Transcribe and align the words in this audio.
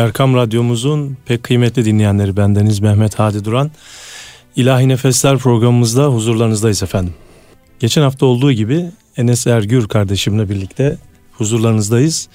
Erkam 0.00 0.34
Radyomuzun 0.34 1.16
pek 1.26 1.42
kıymetli 1.42 1.84
dinleyenleri 1.84 2.36
bendeniz 2.36 2.80
Mehmet 2.80 3.18
Hadi 3.18 3.44
Duran. 3.44 3.70
İlahi 4.56 4.88
Nefesler 4.88 5.38
programımızda 5.38 6.06
huzurlarınızdayız 6.06 6.82
efendim. 6.82 7.14
Geçen 7.80 8.02
hafta 8.02 8.26
olduğu 8.26 8.52
gibi 8.52 8.90
Enes 9.16 9.46
Ergür 9.46 9.88
kardeşimle 9.88 10.48
birlikte 10.48 10.98
huzurlarınızdayız. 11.32 12.28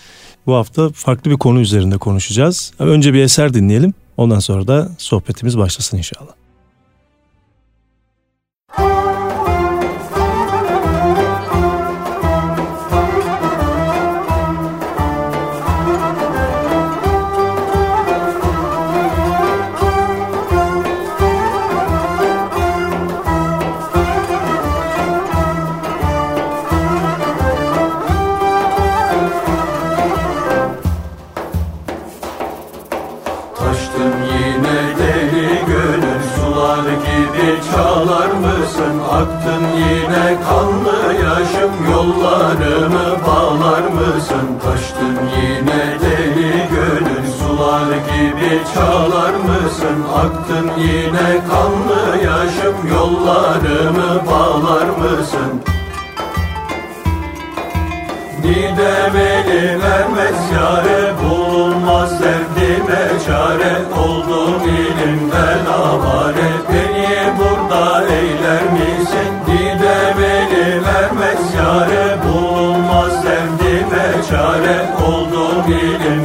Bu 0.45 0.53
hafta 0.53 0.89
farklı 0.89 1.31
bir 1.31 1.37
konu 1.37 1.59
üzerinde 1.59 1.97
konuşacağız. 1.97 2.73
Önce 2.79 3.13
bir 3.13 3.21
eser 3.21 3.53
dinleyelim. 3.53 3.93
Ondan 4.17 4.39
sonra 4.39 4.67
da 4.67 4.91
sohbetimiz 4.97 5.57
başlasın 5.57 5.97
inşallah. 5.97 6.44
Yine 50.77 51.47
kanlı 51.49 52.17
yaşım. 52.23 52.87
Yollarımı 52.89 54.25
bağlar 54.25 54.85
mısın? 54.85 55.61
Didem 58.43 59.15
eli 59.15 59.83
vermez 59.83 60.51
yare 60.53 61.13
bulunmaz 61.23 62.21
derdime 62.21 63.19
çare. 63.27 63.75
Oldum 63.99 64.61
ilimden 64.63 65.65
avare 65.65 66.51
beni 66.69 67.33
burada 67.37 68.03
eyler 68.03 68.63
misin? 68.73 69.31
Didem 69.47 70.23
eli 70.23 70.85
vermez 70.85 71.44
çare 74.29 74.85
Oldum 75.07 75.71
ilimden 75.71 76.24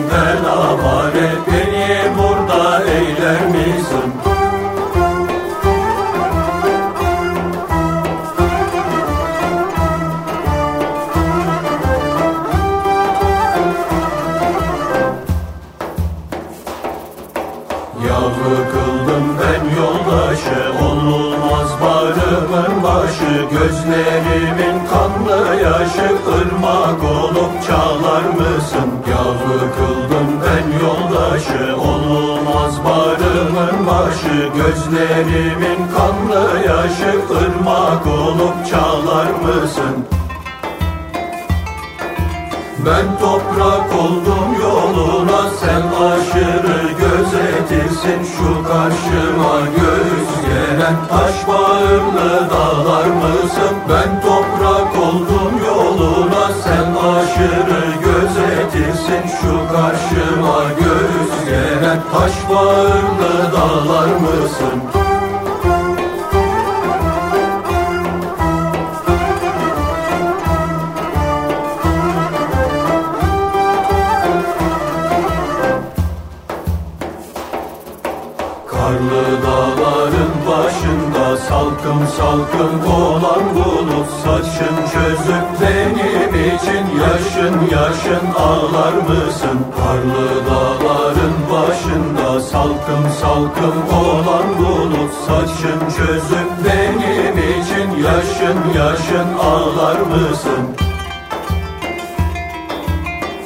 salkım 93.31 93.83
olan 94.05 94.47
bulut 94.59 95.13
saçın 95.27 95.81
çözüp 95.97 96.51
benim 96.65 97.39
için. 97.39 98.05
Yaşın 98.05 98.59
yaşın 98.79 99.39
ağlar 99.39 100.01
mısın? 100.01 100.65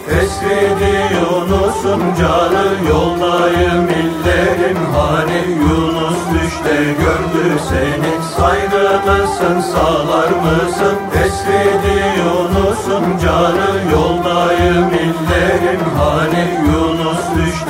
Esredi 0.09 1.15
Yunus'un 1.15 2.01
canı 2.21 2.67
yoldayım 2.91 3.89
illerim 3.89 4.79
hani 4.97 5.43
Yunus 5.61 6.19
düşte 6.35 6.85
gördü 6.85 7.59
seni. 7.69 8.15
Saygılısın 8.37 9.61
sağlar 9.73 10.29
mısın? 10.29 10.97
Esredi 11.25 12.03
Yunus'un 12.19 13.19
canı 13.25 13.93
yoldayım 13.93 14.89
illerim 14.89 15.81
hani 15.99 16.59
Yunus 16.67 17.14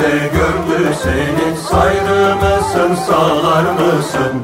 düşte 0.05 0.31
gördü 0.33 0.95
seni 1.03 1.57
saygı 1.57 2.35
mısın 2.35 2.95
sağlar 3.07 3.73
mısın 3.73 4.41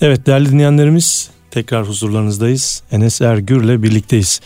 Evet 0.00 0.26
değerli 0.26 0.50
dinleyenlerimiz 0.50 1.30
tekrar 1.50 1.88
huzurlarınızdayız. 1.88 2.82
Enes 2.92 3.20
Ergür'le 3.20 3.82
birlikteyiz. 3.82 4.40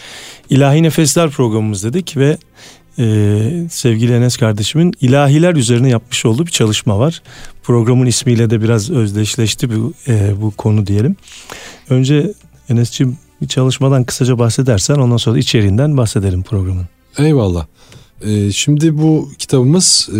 İlahi 0.50 0.82
Nefesler 0.82 1.30
programımız 1.30 1.84
dedik 1.84 2.16
ve 2.16 2.38
e, 2.98 3.04
sevgili 3.70 4.14
Enes 4.14 4.36
kardeşimin 4.36 4.92
ilahiler 5.00 5.54
üzerine 5.54 5.88
yapmış 5.88 6.26
olduğu 6.26 6.46
bir 6.46 6.50
çalışma 6.50 6.98
var. 6.98 7.22
Programın 7.62 8.06
ismiyle 8.06 8.50
de 8.50 8.62
biraz 8.62 8.90
özdeşleşti 8.90 9.70
bu, 9.70 9.92
e, 10.08 10.42
bu 10.42 10.50
konu 10.50 10.86
diyelim. 10.86 11.16
Önce 11.90 12.32
Enes'ciğim 12.68 13.18
bir 13.42 13.48
çalışmadan 13.48 14.04
kısaca 14.04 14.38
bahsedersen 14.38 14.94
ondan 14.94 15.16
sonra 15.16 15.38
içeriğinden 15.38 15.96
bahsedelim 15.96 16.42
programın. 16.42 16.86
Eyvallah. 17.18 17.66
Ee, 18.24 18.52
şimdi 18.52 18.98
bu 18.98 19.28
kitabımız 19.38 20.08
e, 20.12 20.14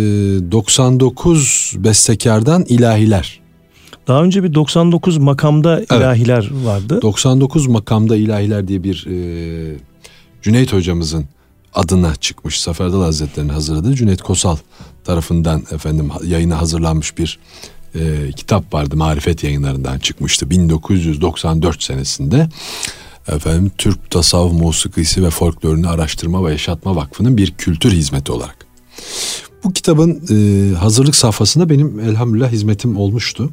99 0.51 1.73
bestekardan 1.77 2.65
ilahiler. 2.67 3.41
Daha 4.07 4.23
önce 4.23 4.43
bir 4.43 4.53
99 4.53 5.17
makamda 5.17 5.77
evet. 5.77 5.91
ilahiler 5.91 6.49
vardı. 6.63 6.99
99 7.01 7.67
makamda 7.67 8.15
ilahiler 8.15 8.67
diye 8.67 8.83
bir 8.83 9.07
e, 9.09 9.75
Cüneyt 10.41 10.73
hocamızın 10.73 11.25
adına 11.73 12.15
çıkmış 12.15 12.61
Zafer 12.61 12.91
Dal 12.91 13.01
Hazretleri'nin 13.01 13.53
hazırladığı 13.53 13.95
Cüneyt 13.95 14.21
Kosal 14.21 14.57
tarafından 15.03 15.63
efendim 15.71 16.09
yayına 16.25 16.61
hazırlanmış 16.61 17.17
bir 17.17 17.39
e, 17.95 18.31
kitap 18.35 18.73
vardı. 18.73 18.95
Marifet 18.95 19.43
yayınlarından 19.43 19.99
çıkmıştı 19.99 20.49
1994 20.49 21.83
senesinde. 21.83 22.49
Efendim 23.27 23.71
Türk 23.77 24.11
Tasavvuf 24.11 24.61
Musikisi 24.61 25.23
ve 25.23 25.29
Folklorunu 25.29 25.89
Araştırma 25.89 26.45
ve 26.45 26.51
Yaşatma 26.51 26.95
Vakfı'nın 26.95 27.37
bir 27.37 27.51
kültür 27.51 27.91
hizmeti 27.91 28.31
olarak. 28.31 28.65
Bu 29.63 29.73
kitabın 29.73 30.21
e, 30.29 30.75
hazırlık 30.75 31.15
safhasında 31.15 31.69
benim 31.69 31.99
elhamdülillah 31.99 32.51
hizmetim 32.51 32.97
olmuştu. 32.97 33.49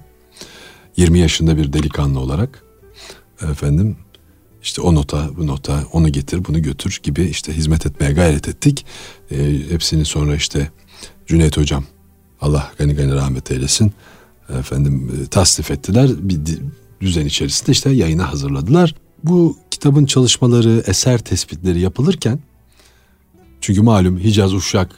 20 0.97 1.19
yaşında 1.19 1.57
bir 1.57 1.73
delikanlı 1.73 2.21
olarak 2.21 2.65
efendim 3.51 3.97
işte 4.63 4.83
o 4.83 4.95
nota 4.95 5.31
bu 5.37 5.47
nota 5.47 5.85
onu 5.93 6.13
getir 6.13 6.45
bunu 6.45 6.63
götür 6.63 7.01
gibi 7.03 7.25
işte 7.25 7.53
hizmet 7.53 7.87
etmeye 7.87 8.13
gayret 8.13 8.49
ettik. 8.49 8.87
E, 9.31 9.37
hepsini 9.71 10.05
sonra 10.05 10.37
işte 10.37 10.71
Cüneyt 11.27 11.57
hocam 11.57 11.85
Allah 12.41 12.73
gani 12.79 12.95
gani 12.95 13.15
rahmet 13.15 13.51
eylesin 13.51 13.93
efendim 14.59 15.11
e, 15.23 15.27
tasnif 15.27 15.71
ettiler 15.71 16.11
bir 16.19 16.41
düzen 17.01 17.27
içerisinde 17.27 17.73
işte 17.73 17.91
yayına 17.91 18.33
hazırladılar. 18.33 18.95
Bu 19.25 19.57
kitabın 19.71 20.07
çalışmaları 20.07 20.83
eser 20.87 21.19
tespitleri 21.19 21.81
yapılırken 21.81 22.39
Çünkü 23.61 23.83
malum 23.83 24.19
Hicaz, 24.19 24.55
Uşak 24.55 24.91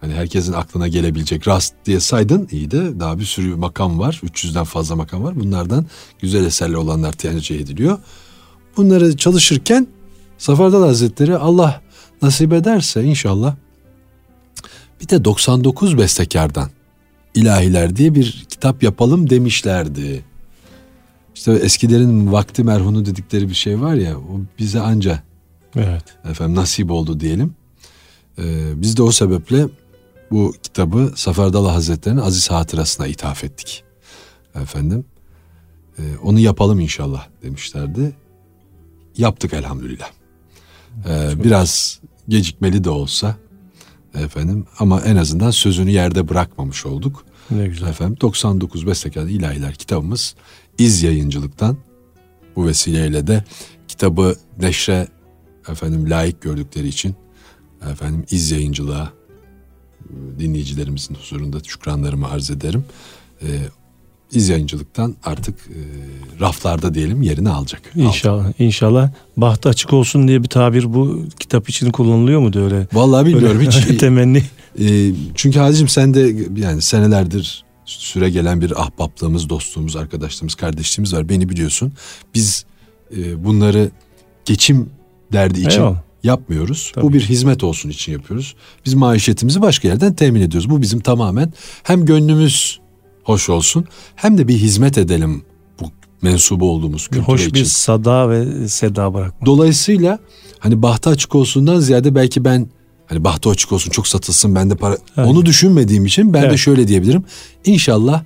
hani 0.00 0.14
herkesin 0.14 0.52
aklına 0.52 0.88
gelebilecek 0.88 1.48
rast 1.48 1.74
diye 1.86 2.00
saydın 2.00 2.48
iyi 2.50 2.70
de 2.70 3.00
daha 3.00 3.18
bir 3.18 3.24
sürü 3.24 3.54
makam 3.54 3.98
var. 3.98 4.20
300'den 4.24 4.64
fazla 4.64 4.96
makam 4.96 5.24
var. 5.24 5.40
Bunlardan 5.40 5.86
güzel 6.18 6.44
eserli 6.44 6.76
olanlar 6.76 7.12
tercih 7.12 7.60
ediliyor. 7.60 7.98
Bunları 8.76 9.16
çalışırken 9.16 9.86
Safardal 10.38 10.82
Hazretleri 10.82 11.36
Allah 11.36 11.82
nasip 12.22 12.52
ederse 12.52 13.04
inşallah 13.04 13.56
bir 15.00 15.08
de 15.08 15.24
99 15.24 15.98
bestekardan 15.98 16.70
ilahiler 17.34 17.96
diye 17.96 18.14
bir 18.14 18.46
kitap 18.48 18.82
yapalım 18.82 19.30
demişlerdi. 19.30 20.24
İşte 21.36 21.52
eskilerin 21.52 22.32
vakti 22.32 22.64
merhunu 22.64 23.06
dedikleri 23.06 23.48
bir 23.48 23.54
şey 23.54 23.80
var 23.80 23.94
ya 23.94 24.18
o 24.18 24.40
bize 24.58 24.80
anca 24.80 25.22
Evet. 25.76 26.04
efendim 26.30 26.56
nasip 26.56 26.90
oldu 26.90 27.20
diyelim. 27.20 27.54
Ee, 28.38 28.82
biz 28.82 28.96
de 28.96 29.02
o 29.02 29.12
sebeple 29.12 29.68
bu 30.30 30.54
kitabı 30.62 31.12
Safardala 31.16 31.74
Hazretleri'nin 31.74 32.20
aziz 32.20 32.50
hatırasına 32.50 33.06
ithaf 33.06 33.44
ettik. 33.44 33.84
Efendim 34.54 35.04
ee, 35.98 36.02
onu 36.22 36.38
yapalım 36.38 36.80
inşallah 36.80 37.26
demişlerdi. 37.42 38.16
Yaptık 39.16 39.52
elhamdülillah. 39.52 40.10
Ee, 41.08 41.44
biraz 41.44 42.00
gecikmeli 42.28 42.84
de 42.84 42.90
olsa 42.90 43.36
efendim 44.14 44.66
ama 44.78 45.00
en 45.00 45.16
azından 45.16 45.50
sözünü 45.50 45.90
yerde 45.90 46.28
bırakmamış 46.28 46.86
olduk. 46.86 47.24
Ne 47.50 47.66
güzel. 47.66 47.88
Efendim 47.88 48.16
99 48.20 48.86
Bestekar 48.86 49.22
İlahiler 49.22 49.74
kitabımız 49.74 50.34
İz 50.78 51.02
Yayıncılık'tan 51.02 51.76
bu 52.56 52.66
vesileyle 52.66 53.26
de 53.26 53.44
kitabı 53.88 54.36
neşre 54.58 55.08
efendim 55.68 56.10
layık 56.10 56.42
gördükleri 56.42 56.88
için 56.88 57.14
efendim 57.92 58.24
İz 58.30 58.50
Yayıncılığa 58.50 59.12
e, 60.00 60.38
dinleyicilerimizin 60.38 61.14
huzurunda 61.14 61.58
şükranlarımı 61.66 62.30
arz 62.30 62.50
ederim. 62.50 62.84
Ee, 63.42 63.46
İz 64.32 64.48
Yayıncılık'tan 64.48 65.16
artık 65.24 65.54
e, 65.58 65.80
raflarda 66.40 66.94
diyelim 66.94 67.22
yerini 67.22 67.50
alacak. 67.50 67.82
İnşallah. 67.94 68.60
İnşallah. 68.60 69.10
Bahtı 69.36 69.68
açık 69.68 69.92
olsun 69.92 70.28
diye 70.28 70.42
bir 70.42 70.48
tabir 70.48 70.94
bu 70.94 71.24
kitap 71.40 71.68
için 71.68 71.90
kullanılıyor 71.90 72.40
mu 72.40 72.50
öyle? 72.56 72.86
Vallahi 72.92 73.26
bilmiyorum 73.26 73.58
öyle, 73.58 73.70
hiç. 73.70 73.98
temenni. 74.00 74.42
E, 74.80 75.12
çünkü 75.34 75.58
Hadicim 75.58 75.88
sen 75.88 76.14
de 76.14 76.34
yani 76.56 76.82
senelerdir 76.82 77.65
süre 77.86 78.30
gelen 78.30 78.60
bir 78.60 78.82
ahbaplığımız, 78.82 79.48
dostluğumuz, 79.48 79.96
arkadaşlığımız, 79.96 80.54
kardeşliğimiz 80.54 81.14
var. 81.14 81.28
Beni 81.28 81.48
biliyorsun. 81.48 81.92
Biz 82.34 82.64
e, 83.16 83.44
bunları 83.44 83.90
geçim 84.44 84.90
derdi 85.32 85.60
için 85.60 85.70
Eyvallah. 85.70 86.02
yapmıyoruz. 86.22 86.92
Tabii. 86.94 87.04
Bu 87.04 87.12
bir 87.12 87.20
hizmet 87.20 87.64
olsun 87.64 87.88
için 87.90 88.12
yapıyoruz. 88.12 88.54
Biz 88.86 88.94
maişetimizi 88.94 89.62
başka 89.62 89.88
yerden 89.88 90.14
temin 90.14 90.40
ediyoruz. 90.40 90.70
Bu 90.70 90.82
bizim 90.82 91.00
tamamen 91.00 91.52
hem 91.82 92.04
gönlümüz 92.04 92.80
hoş 93.24 93.48
olsun 93.48 93.84
hem 94.16 94.38
de 94.38 94.48
bir 94.48 94.56
hizmet 94.56 94.98
edelim 94.98 95.42
bu 95.80 95.84
mensubu 96.22 96.70
olduğumuz 96.70 97.08
kültüre 97.08 97.22
Hoş 97.26 97.40
için. 97.40 97.54
bir 97.54 97.64
sada 97.64 98.30
ve 98.30 98.68
seda 98.68 99.14
bırakmak. 99.14 99.46
Dolayısıyla 99.46 100.18
hani 100.58 100.82
bahtı 100.82 101.10
açık 101.10 101.34
olsundan 101.34 101.80
ziyade 101.80 102.14
belki 102.14 102.44
ben 102.44 102.68
hani 103.06 103.24
bahtı 103.24 103.50
açık 103.50 103.72
olsun 103.72 103.90
çok 103.90 104.06
satılsın 104.08 104.54
ben 104.54 104.70
de 104.70 104.74
para 104.74 104.96
Evet. 105.16 105.28
onu 105.28 105.46
düşünmediğim 105.46 106.06
için 106.06 106.34
ben 106.34 106.42
de 106.42 106.46
Evet. 106.46 106.58
şöyle 106.58 106.88
diyebilirim. 106.88 107.24
İnşallah 107.64 108.22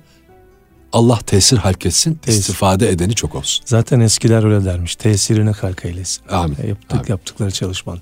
Allah 0.93 1.19
tesir 1.25 1.57
halk 1.57 1.85
etsin, 1.85 2.13
Tesir. 2.15 2.39
istifade 2.39 2.89
edeni 2.89 3.15
çok 3.15 3.35
olsun. 3.35 3.63
Zaten 3.67 3.99
eskiler 3.99 4.43
öyle 4.43 4.65
dermiş. 4.65 4.95
Tesirini 4.95 5.51
halk 5.51 5.85
eylesin. 5.85 6.23
Amin. 6.29 6.57
E, 6.63 6.67
Yaptık, 6.67 6.91
Amin. 6.93 7.05
yaptıkları 7.09 7.51
çalışmanın. 7.51 8.01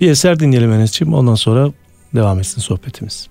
Bir 0.00 0.10
eser 0.10 0.40
dinleyelim 0.40 0.72
Enes'ciğim. 0.72 1.14
Ondan 1.14 1.34
sonra 1.34 1.72
devam 2.14 2.38
etsin 2.40 2.60
sohbetimiz. 2.60 3.26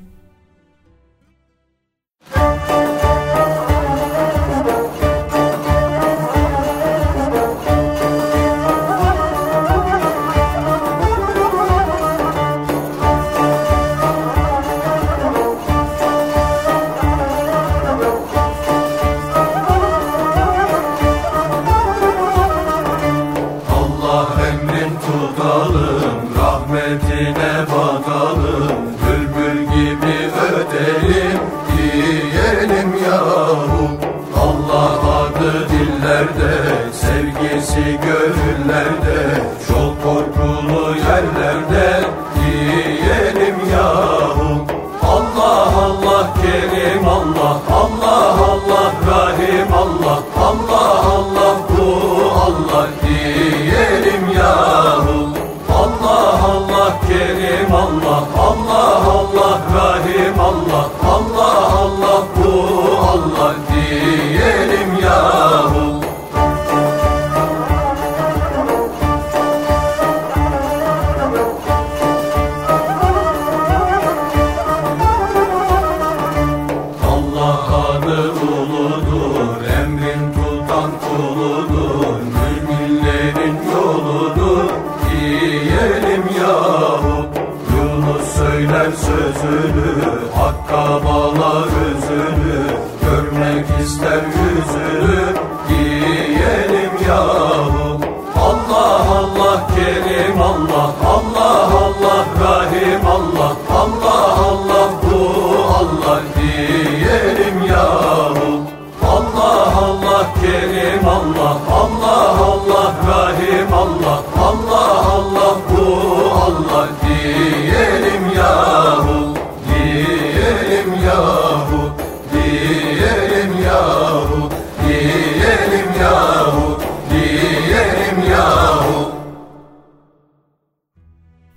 Gönüllerde, 38.09 39.48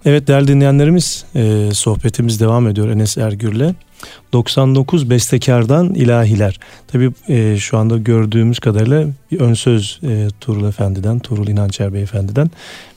Evet 0.04 0.28
değerli 0.28 0.48
dinleyenlerimiz 0.48 1.24
e, 1.34 1.70
sohbetimiz 1.72 2.40
devam 2.40 2.68
ediyor 2.68 2.88
Enes 2.88 3.18
Ergür'le. 3.18 3.74
99 4.32 5.10
bestekardan 5.10 5.94
ilahiler. 5.94 6.60
Tabii 6.88 7.10
e, 7.28 7.56
şu 7.58 7.78
anda 7.78 7.98
gördüğümüz 7.98 8.58
kadarıyla 8.58 9.06
bir 9.30 9.40
ön 9.40 9.54
söz 9.54 10.00
e, 10.02 10.28
Tuğrul 10.40 10.68
Efendi'den, 10.68 11.18
Tuğrul 11.18 11.48
İnançer 11.48 11.94
Beyefendi'den 11.94 12.50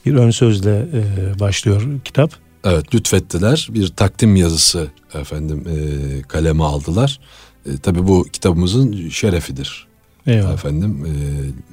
bir 0.05 0.15
ön 0.15 0.31
sözle 0.31 0.77
e, 0.77 1.39
başlıyor 1.39 1.81
kitap. 2.05 2.44
Evet 2.65 2.95
lütfettiler. 2.95 3.67
Bir 3.71 3.87
takdim 3.87 4.35
yazısı 4.35 4.87
efendim 5.13 5.63
e, 5.69 6.21
kaleme 6.21 6.63
aldılar. 6.63 7.19
E, 7.65 7.77
tabii 7.77 8.07
bu 8.07 8.23
kitabımızın 8.33 9.09
şerefidir. 9.09 9.87
Eyvallah. 10.27 10.53
Efendim 10.53 11.05
e, 11.05 11.13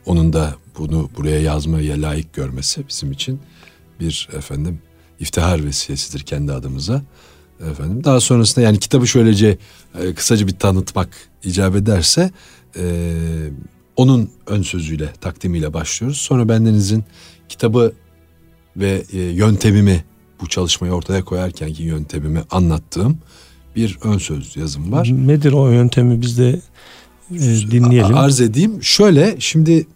onun 0.07 0.33
da 0.33 0.55
bunu 0.79 1.11
buraya 1.17 1.41
yazmaya 1.41 2.03
layık 2.03 2.33
görmesi 2.33 2.89
bizim 2.89 3.13
için 3.13 3.41
bir 4.01 4.29
efendim 4.37 4.79
iftihar 5.21 5.65
vesilesidir 5.65 6.21
kendi 6.21 6.53
adımıza. 6.53 7.03
Efendim 7.71 8.05
daha 8.05 8.21
sonrasında 8.21 8.65
yani 8.65 8.79
kitabı 8.79 9.07
şöylece 9.07 9.59
e, 10.01 10.15
kısaca 10.15 10.47
bir 10.47 10.59
tanıtmak 10.59 11.09
icap 11.45 11.77
ederse 11.77 12.31
e, 12.77 13.05
onun 13.97 14.31
ön 14.47 14.63
sözüyle 14.63 15.13
takdimiyle 15.21 15.75
başlıyoruz. 15.75 16.19
Sonra 16.19 16.49
bendenizin 16.49 17.05
kitabı 17.49 17.93
ve 18.77 19.05
e, 19.13 19.19
yöntemimi 19.19 20.05
bu 20.43 20.49
çalışmayı 20.49 20.93
ortaya 20.93 21.25
koyarkenki 21.25 21.83
yöntemimi 21.83 22.43
anlattığım 22.51 23.19
bir 23.77 23.99
ön 24.03 24.19
söz 24.19 24.57
yazım 24.57 24.93
var. 24.93 25.11
Nedir 25.13 25.53
o 25.53 25.71
yöntemi 25.71 26.21
biz 26.21 26.39
de 26.39 26.61
e, 27.31 27.41
dinleyelim. 27.71 28.17
Arz 28.17 28.41
edeyim. 28.41 28.83
Şöyle 28.83 29.37
şimdi 29.39 29.87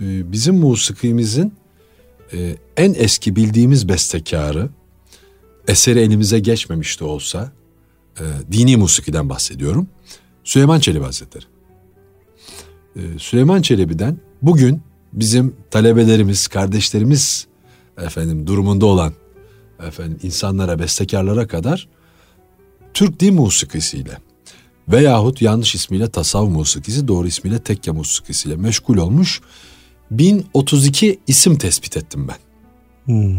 e, 0.00 0.32
bizim 0.32 0.56
musikimizin 0.56 1.52
e, 2.32 2.56
en 2.76 2.94
eski 2.98 3.36
bildiğimiz 3.36 3.88
bestekarı 3.88 4.68
eseri 5.68 5.98
elimize 5.98 6.38
geçmemiş 6.38 7.00
de 7.00 7.04
olsa 7.04 7.52
e, 8.20 8.24
dini 8.52 8.76
musikiden 8.76 9.28
bahsediyorum. 9.28 9.88
Süleyman 10.44 10.80
Çelebi 10.80 11.04
Hazretleri. 11.04 11.44
E, 12.96 13.00
Süleyman 13.18 13.62
Çelebi'den 13.62 14.18
bugün 14.42 14.80
bizim 15.12 15.56
talebelerimiz, 15.70 16.48
kardeşlerimiz 16.48 17.46
efendim 17.98 18.46
durumunda 18.46 18.86
olan 18.86 19.12
efendim 19.86 20.18
insanlara, 20.22 20.78
bestekarlara 20.78 21.46
kadar 21.46 21.88
Türk 22.94 23.20
din 23.20 23.34
musikisiyle 23.34 24.18
veyahut 24.88 25.42
yanlış 25.42 25.74
ismiyle 25.74 26.10
tasavvuf 26.10 26.50
musikisi, 26.50 27.08
doğru 27.08 27.26
ismiyle 27.26 27.58
tekke 27.58 27.90
musikisiyle 27.90 28.56
meşgul 28.56 28.96
olmuş 28.96 29.40
1032 30.10 31.20
isim 31.26 31.58
tespit 31.58 31.96
ettim 31.96 32.28
ben. 32.28 32.36
Hmm. 33.04 33.38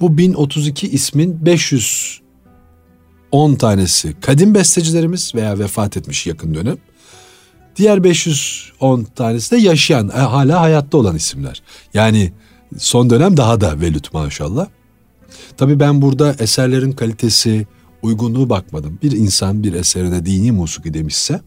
Bu 0.00 0.18
1032 0.18 0.88
ismin 0.88 1.46
510 1.46 3.54
tanesi 3.54 4.20
kadim 4.20 4.54
bestecilerimiz 4.54 5.34
veya 5.34 5.58
vefat 5.58 5.96
etmiş 5.96 6.26
yakın 6.26 6.54
dönem. 6.54 6.76
Diğer 7.76 8.04
510 8.04 9.04
tanesi 9.04 9.50
de 9.50 9.56
yaşayan, 9.56 10.08
e, 10.08 10.12
hala 10.12 10.60
hayatta 10.60 10.98
olan 10.98 11.16
isimler. 11.16 11.62
Yani 11.94 12.32
son 12.78 13.10
dönem 13.10 13.36
daha 13.36 13.60
da 13.60 13.80
velut 13.80 14.14
maşallah. 14.14 14.66
Tabii 15.56 15.80
ben 15.80 16.02
burada 16.02 16.36
eserlerin 16.38 16.92
kalitesi, 16.92 17.66
uygunluğu 18.02 18.50
bakmadım. 18.50 18.98
Bir 19.02 19.12
insan 19.12 19.62
bir 19.62 19.72
eserine 19.72 20.26
dini 20.26 20.52
musiki 20.52 20.94
demişse 20.94 21.40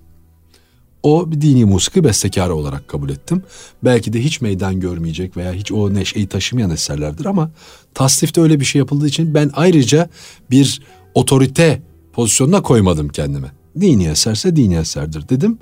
o 1.05 1.31
bir 1.31 1.41
dini 1.41 1.65
musiki 1.65 2.03
bestekarı 2.03 2.55
olarak 2.55 2.87
kabul 2.87 3.09
ettim. 3.09 3.43
Belki 3.83 4.13
de 4.13 4.23
hiç 4.23 4.41
meydan 4.41 4.79
görmeyecek 4.79 5.37
veya 5.37 5.53
hiç 5.53 5.71
o 5.71 5.93
neşeyi 5.93 6.27
taşımayan 6.27 6.69
eserlerdir 6.69 7.25
ama 7.25 7.51
tasnifte 7.93 8.41
öyle 8.41 8.59
bir 8.59 8.65
şey 8.65 8.79
yapıldığı 8.79 9.07
için 9.07 9.33
ben 9.33 9.51
ayrıca 9.53 10.09
bir 10.51 10.81
otorite 11.13 11.81
pozisyonuna 12.13 12.61
koymadım 12.61 13.09
kendime. 13.09 13.51
Dini 13.79 14.07
eserse 14.07 14.55
dini 14.55 14.75
eserdir 14.75 15.29
dedim. 15.29 15.57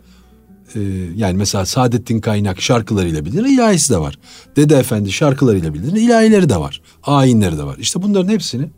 Ee, 0.76 0.80
yani 1.16 1.38
mesela 1.38 1.66
Saadettin 1.66 2.20
Kaynak 2.20 2.62
şarkılarıyla 2.62 3.26
bilinir, 3.26 3.46
ilahisi 3.46 3.94
de 3.94 3.98
var. 3.98 4.20
Dede 4.56 4.76
Efendi 4.76 5.12
şarkılarıyla 5.12 5.74
bilinir, 5.74 6.02
ilahileri 6.02 6.50
de 6.50 6.58
var. 6.58 6.82
Ayinleri 7.04 7.58
de 7.58 7.64
var. 7.64 7.78
İşte 7.80 8.02
bunların 8.02 8.30
hepsini 8.30 8.70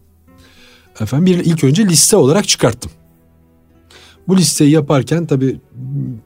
efendim 0.99 1.25
bir 1.25 1.45
ilk 1.45 1.63
önce 1.63 1.85
liste 1.85 2.15
olarak 2.15 2.47
çıkarttım. 2.47 2.91
Bu 4.27 4.37
listeyi 4.37 4.71
yaparken 4.71 5.25
tabii 5.25 5.59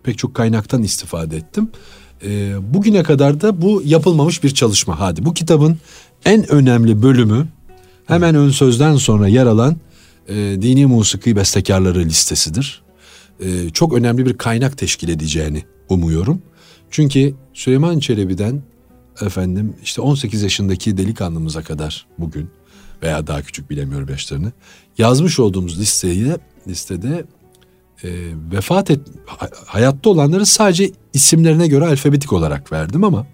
pek 0.03 0.17
çok 0.17 0.33
kaynaktan 0.33 0.83
istifade 0.83 1.37
ettim. 1.37 1.69
Ee, 2.23 2.55
bugüne 2.73 3.03
kadar 3.03 3.41
da 3.41 3.61
bu 3.61 3.81
yapılmamış 3.85 4.43
bir 4.43 4.49
çalışma. 4.49 4.99
Hadi 4.99 5.25
bu 5.25 5.33
kitabın 5.33 5.77
en 6.25 6.51
önemli 6.51 7.01
bölümü 7.01 7.47
hemen 8.05 8.35
ön 8.35 8.49
sözden 8.49 8.95
sonra 8.95 9.27
yer 9.27 9.45
alan 9.45 9.77
e, 10.27 10.35
dini 10.35 10.85
musiki 10.85 11.35
bestekarları 11.35 11.99
listesidir. 11.99 12.81
E, 13.39 13.69
çok 13.69 13.93
önemli 13.93 14.25
bir 14.25 14.37
kaynak 14.37 14.77
teşkil 14.77 15.09
edeceğini 15.09 15.63
umuyorum. 15.89 16.41
Çünkü 16.91 17.33
Süleyman 17.53 17.99
Çelebi'den 17.99 18.61
efendim 19.21 19.75
işte 19.83 20.01
18 20.01 20.43
yaşındaki 20.43 20.97
delikanlımıza 20.97 21.63
kadar 21.63 22.07
bugün 22.17 22.49
veya 23.03 23.27
daha 23.27 23.41
küçük 23.41 23.69
bilemiyorum 23.69 24.09
yaşlarını 24.09 24.51
yazmış 24.97 25.39
olduğumuz 25.39 25.79
listeyi 25.79 26.35
listede 26.67 27.25
e, 28.03 28.09
vefat 28.51 28.91
et 28.91 28.99
hayatta 29.65 30.09
olanları 30.09 30.45
sadece 30.45 30.91
isimlerine 31.13 31.67
göre 31.67 31.85
alfabetik 31.85 32.33
olarak 32.33 32.71
verdim 32.71 33.03
ama 33.03 33.27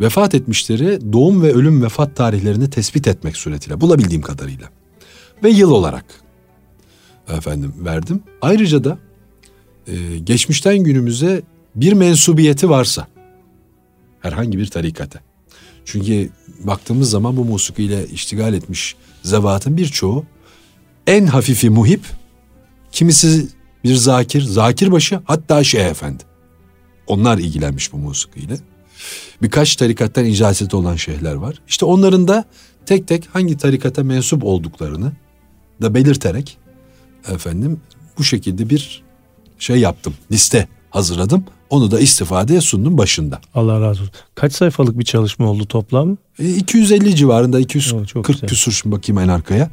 vefat 0.00 0.34
etmişleri 0.34 1.12
doğum 1.12 1.42
ve 1.42 1.52
ölüm 1.52 1.82
vefat 1.82 2.16
tarihlerini 2.16 2.70
tespit 2.70 3.08
etmek 3.08 3.36
suretiyle 3.36 3.80
bulabildiğim 3.80 4.22
kadarıyla 4.22 4.68
ve 5.42 5.50
yıl 5.50 5.70
olarak 5.70 6.04
efendim 7.28 7.74
verdim. 7.78 8.22
Ayrıca 8.42 8.84
da 8.84 8.98
e, 9.86 10.18
geçmişten 10.18 10.78
günümüze 10.78 11.42
bir 11.74 11.92
mensubiyeti 11.92 12.70
varsa 12.70 13.06
herhangi 14.20 14.58
bir 14.58 14.66
tarikate. 14.66 15.20
Çünkü 15.84 16.30
baktığımız 16.60 17.10
zaman 17.10 17.36
bu 17.36 17.44
musikiyle 17.44 18.06
iştigal 18.06 18.54
etmiş 18.54 18.96
zevatın 19.22 19.76
birçoğu 19.76 20.24
en 21.06 21.26
hafifi 21.26 21.70
muhip, 21.70 22.00
kimisi 22.92 23.48
bir 23.84 23.94
zakir, 23.94 24.42
zakir 24.42 24.92
başı 24.92 25.20
hatta 25.24 25.64
şeyh 25.64 25.84
efendi. 25.84 26.22
Onlar 27.06 27.38
ilgilenmiş 27.38 27.92
bu 27.92 27.98
musikiyle. 27.98 28.56
Birkaç 29.42 29.76
tarikattan 29.76 30.24
icazeti 30.24 30.76
olan 30.76 30.96
şeyhler 30.96 31.34
var. 31.34 31.62
İşte 31.68 31.84
onların 31.84 32.28
da 32.28 32.44
tek 32.86 33.08
tek 33.08 33.26
hangi 33.32 33.56
tarikata 33.56 34.04
mensup 34.04 34.44
olduklarını 34.44 35.12
da 35.82 35.94
belirterek 35.94 36.58
efendim 37.28 37.80
bu 38.18 38.24
şekilde 38.24 38.70
bir 38.70 39.02
şey 39.62 39.76
yaptım. 39.76 40.14
Liste 40.32 40.68
hazırladım. 40.90 41.44
Onu 41.70 41.90
da 41.90 42.00
istifadeye 42.00 42.60
sundum 42.60 42.98
başında. 42.98 43.40
Allah 43.54 43.80
razı 43.80 44.00
olsun. 44.02 44.14
Kaç 44.34 44.52
sayfalık 44.52 44.98
bir 44.98 45.04
çalışma 45.04 45.50
oldu 45.50 45.66
toplam? 45.66 46.16
E, 46.38 46.48
250 46.54 47.16
civarında 47.16 47.60
240 47.60 48.16
Oo, 48.16 48.46
küsur 48.46 48.72
şimdi 48.72 48.96
bakayım 48.96 49.22
en 49.22 49.28
arkaya. 49.28 49.70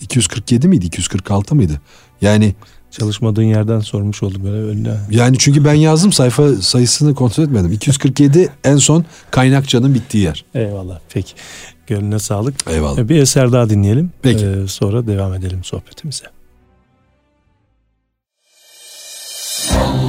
247 0.00 0.68
miydi 0.68 0.86
246 0.86 1.54
mıydı? 1.54 1.80
Yani 2.20 2.54
Çalışmadığın 2.90 3.42
yerden 3.42 3.80
sormuş 3.80 4.22
oldum 4.22 4.44
böyle 4.44 4.56
önüne. 4.62 4.96
yani 5.10 5.36
çünkü 5.38 5.64
ben 5.64 5.74
yazdım 5.74 6.12
sayfa 6.12 6.54
sayısını 6.54 7.14
kontrol 7.14 7.44
etmedim. 7.44 7.72
247 7.72 8.52
en 8.64 8.76
son 8.76 9.04
kaynakçanın 9.30 9.94
bittiği 9.94 10.24
yer. 10.24 10.44
Eyvallah. 10.54 10.98
Peki. 11.08 11.32
Gönlüne 11.86 12.18
sağlık. 12.18 12.54
Eyvallah. 12.70 13.08
Bir 13.08 13.16
eser 13.16 13.52
daha 13.52 13.70
dinleyelim. 13.70 14.10
Peki. 14.22 14.46
Ee, 14.46 14.68
sonra 14.68 15.06
devam 15.06 15.34
edelim 15.34 15.64
sohbetimize. 15.64 16.24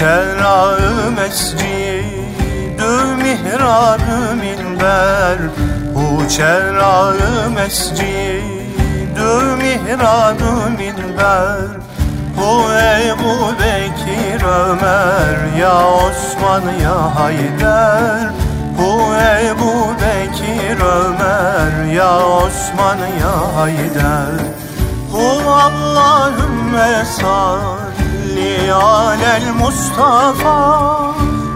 Hu 0.00 0.04
çerrağı 0.06 1.10
mescidü 1.10 1.62
mihrabı 3.22 4.34
minber. 4.36 5.38
Hu 5.94 6.28
çerrağı 6.28 7.50
mescidü 7.54 8.06
mihrabı 9.58 10.70
minber. 10.70 11.68
Hu 12.36 12.72
Ebu 13.04 13.54
Bekir 13.60 14.44
Ömer 14.44 15.58
ya 15.60 15.86
Osman 15.86 16.62
ya 16.82 17.16
Haydar. 17.16 18.30
Hu 18.78 19.14
Ebu 19.44 19.94
Bekir 20.00 20.80
Ömer 20.80 21.92
ya 21.94 22.26
Osman 22.26 22.98
ya 22.98 23.56
Haydar. 23.56 24.40
Hu 25.12 25.50
Allahümme 25.50 27.04
salli 27.04 27.79
alel 28.72 29.52
Mustafa 29.60 30.56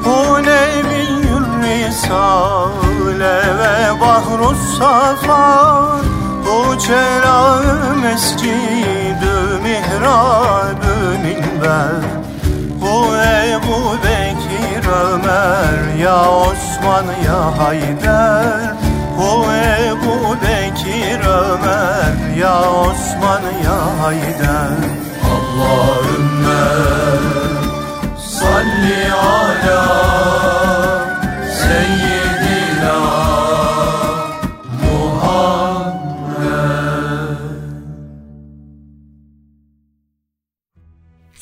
Hu 0.04 0.42
nebiyyür 0.42 1.46
risale 1.62 3.34
ve 3.58 4.00
bahru 4.00 4.54
safar 4.78 6.04
Bu 6.46 6.78
çelağı 6.78 7.96
mescidü 7.96 9.62
mihrabü 9.62 11.18
minber. 11.22 12.04
Bu 12.80 13.16
Ebu 13.16 13.96
Bekir 14.04 14.88
Ömer 14.88 15.96
ya 16.02 16.30
Osman 16.30 17.04
ya 17.26 17.58
Haydar 17.58 18.74
Bu 19.18 19.44
Ebu 19.88 20.36
Bekir 20.42 21.20
Ömer 21.20 22.36
ya 22.38 22.70
Osman 22.70 23.42
ya 23.64 24.02
Haydar 24.02 24.93
salli 28.84 29.12
ala 29.12 29.82
seyyidina 31.46 32.94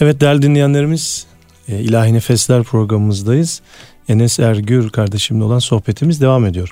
Evet 0.00 0.20
değerli 0.20 0.42
dinleyenlerimiz 0.42 1.26
e, 1.68 1.80
İlahi 1.80 2.12
Nefesler 2.12 2.62
programımızdayız. 2.62 3.62
Enes 4.08 4.38
Ergür 4.38 4.90
kardeşimle 4.90 5.44
olan 5.44 5.58
sohbetimiz 5.58 6.20
devam 6.20 6.46
ediyor. 6.46 6.70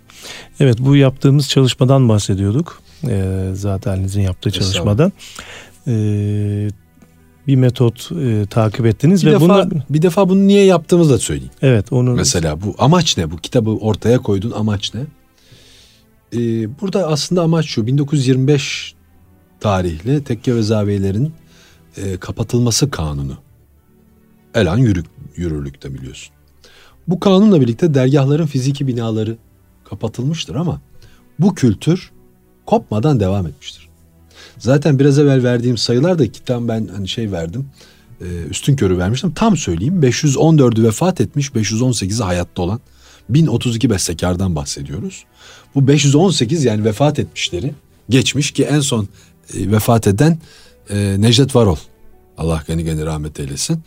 Evet 0.61 0.77
bu 0.79 0.97
yaptığımız 0.97 1.49
çalışmadan 1.49 2.09
bahsediyorduk. 2.09 2.83
E, 3.09 3.45
zaten 3.55 3.91
Halinizin 3.91 4.21
yaptığı 4.21 4.51
çalışmadan. 4.51 5.13
E, 5.87 5.93
bir 7.47 7.57
metot 7.57 8.11
e, 8.13 8.47
takip 8.47 8.87
ettiniz 8.87 9.27
Bir 9.27 9.31
ve 9.31 9.35
defa, 9.35 9.45
bunu 9.45 9.83
bir 9.91 10.03
defa 10.03 10.29
bunu 10.29 10.47
niye 10.47 10.65
yaptığımızı 10.65 11.13
da 11.13 11.19
söyleyeyim. 11.19 11.53
evet 11.63 11.93
onu 11.93 12.11
Mesela 12.11 12.63
bu 12.63 12.75
amaç 12.79 13.17
ne? 13.17 13.31
Bu 13.31 13.37
kitabı 13.37 13.71
ortaya 13.71 14.19
koyduğun 14.19 14.51
amaç 14.51 14.95
ne? 14.95 15.01
Ee, 16.33 16.81
burada 16.81 17.07
aslında 17.07 17.43
amaç 17.43 17.67
şu. 17.67 17.87
1925 17.87 18.95
tarihli 19.61 20.25
tekke 20.25 20.55
ve 20.55 20.63
zaviyelerin 20.63 21.33
e, 21.97 22.17
kapatılması 22.17 22.91
kanunu. 22.91 23.37
Elan 24.55 24.79
yürü, 24.79 25.03
yürürlükte 25.37 25.95
biliyorsun. 25.95 26.35
Bu 27.09 27.21
kanunla 27.21 27.61
birlikte 27.61 27.95
dergahların 27.95 28.47
fiziki 28.47 28.87
binaları 28.87 29.37
kapatılmıştır 29.85 30.55
ama 30.55 30.81
bu 31.39 31.55
kültür 31.55 32.11
kopmadan 32.67 33.21
devam 33.21 33.47
etmiştir. 33.47 33.90
Zaten 34.61 34.99
biraz 34.99 35.19
evvel 35.19 35.45
verdiğim 35.45 35.79
sayılar 35.79 36.19
da 36.19 36.33
kitap 36.33 36.63
ben 36.69 36.89
hani 36.97 37.09
şey 37.09 37.33
verdim. 37.33 37.67
e, 38.21 38.25
üstün 38.51 38.77
körü 38.77 38.99
vermiştim. 38.99 39.33
Tam 39.35 39.57
söyleyeyim 39.57 40.03
514'ü 40.03 40.85
vefat 40.85 41.21
etmiş 41.21 41.49
518'i 41.49 42.25
hayatta 42.25 42.63
olan 42.63 42.81
1032 43.29 43.91
bestekardan 43.91 44.57
bahsediyoruz. 44.57 45.25
Bu 45.75 45.89
518 45.89 46.65
yani 46.65 46.85
vefat 46.85 47.19
etmişleri 47.19 47.75
geçmiş 48.09 48.51
ki 48.51 48.65
en 48.65 48.81
son 48.81 49.09
e, 49.55 49.71
vefat 49.71 50.07
eden 50.07 50.39
e, 50.91 51.17
Necdet 51.19 51.57
Varol. 51.57 51.77
Allah 52.39 52.65
gani 52.67 52.85
gani 52.85 53.07
rahmet 53.07 53.41
eylesin. 53.41 53.83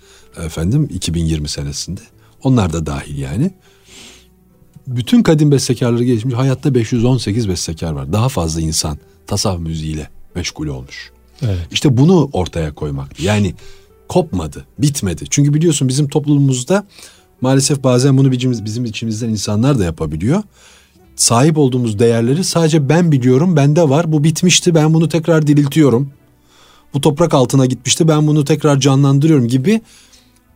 Efendim 0.45 0.89
2020 0.93 1.49
senesinde. 1.49 2.01
Onlar 2.43 2.73
da 2.73 2.85
dahil 2.85 3.17
yani. 3.17 3.51
Bütün 4.87 5.23
kadim 5.23 5.51
bestekarları 5.51 6.03
geçmiş. 6.03 6.35
Hayatta 6.35 6.75
518 6.75 7.49
bestekar 7.49 7.91
var. 7.91 8.13
Daha 8.13 8.29
fazla 8.29 8.61
insan 8.61 8.97
tasavvuf 9.27 9.59
müziğiyle 9.59 10.09
meşgul 10.35 10.67
olmuş. 10.67 11.11
evet. 11.41 11.67
İşte 11.71 11.97
bunu 11.97 12.29
ortaya 12.33 12.73
koymak. 12.73 13.19
Yani 13.19 13.55
kopmadı, 14.07 14.65
bitmedi. 14.79 15.25
Çünkü 15.29 15.53
biliyorsun 15.53 15.87
bizim 15.87 16.07
toplumumuzda 16.07 16.85
maalesef 17.41 17.83
bazen 17.83 18.17
bunu 18.17 18.31
bizim, 18.31 18.65
bizim 18.65 18.85
içimizden 18.85 19.29
insanlar 19.29 19.79
da 19.79 19.83
yapabiliyor. 19.83 20.43
Sahip 21.15 21.57
olduğumuz 21.57 21.99
değerleri 21.99 22.43
sadece 22.43 22.89
ben 22.89 23.11
biliyorum, 23.11 23.55
bende 23.55 23.89
var. 23.89 24.11
Bu 24.11 24.23
bitmişti, 24.23 24.75
ben 24.75 24.93
bunu 24.93 25.09
tekrar 25.09 25.47
diriltiyorum. 25.47 26.11
Bu 26.93 27.01
toprak 27.01 27.33
altına 27.33 27.65
gitmişti, 27.65 28.07
ben 28.07 28.27
bunu 28.27 28.45
tekrar 28.45 28.79
canlandırıyorum 28.79 29.47
gibi 29.47 29.81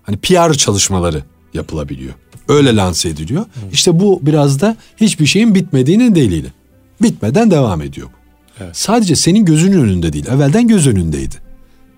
hani 0.03 0.17
PR 0.17 0.53
çalışmaları 0.53 1.23
yapılabiliyor. 1.53 2.13
Öyle 2.47 2.75
lanse 2.75 3.09
ediliyor. 3.09 3.45
İşte 3.71 3.99
bu 3.99 4.19
biraz 4.21 4.61
da 4.61 4.77
hiçbir 4.97 5.25
şeyin 5.25 5.55
bitmediğinin 5.55 6.15
delili. 6.15 6.47
Bitmeden 7.01 7.51
devam 7.51 7.81
ediyor 7.81 8.07
bu. 8.59 8.63
Sadece 8.73 9.15
senin 9.15 9.45
gözünün 9.45 9.81
önünde 9.81 10.13
değil. 10.13 10.27
Evvelden 10.27 10.67
göz 10.67 10.87
önündeydi. 10.87 11.35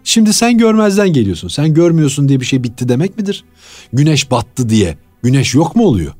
Şimdi 0.03 0.33
sen 0.33 0.57
görmezden 0.57 1.13
geliyorsun. 1.13 1.47
Sen 1.47 1.73
görmüyorsun 1.73 2.29
diye 2.29 2.39
bir 2.39 2.45
şey 2.45 2.63
bitti 2.63 2.89
demek 2.89 3.17
midir? 3.17 3.45
Güneş 3.93 4.31
battı 4.31 4.69
diye. 4.69 4.97
Güneş 5.23 5.55
yok 5.55 5.75
mu 5.75 5.83
oluyor? 5.83 6.13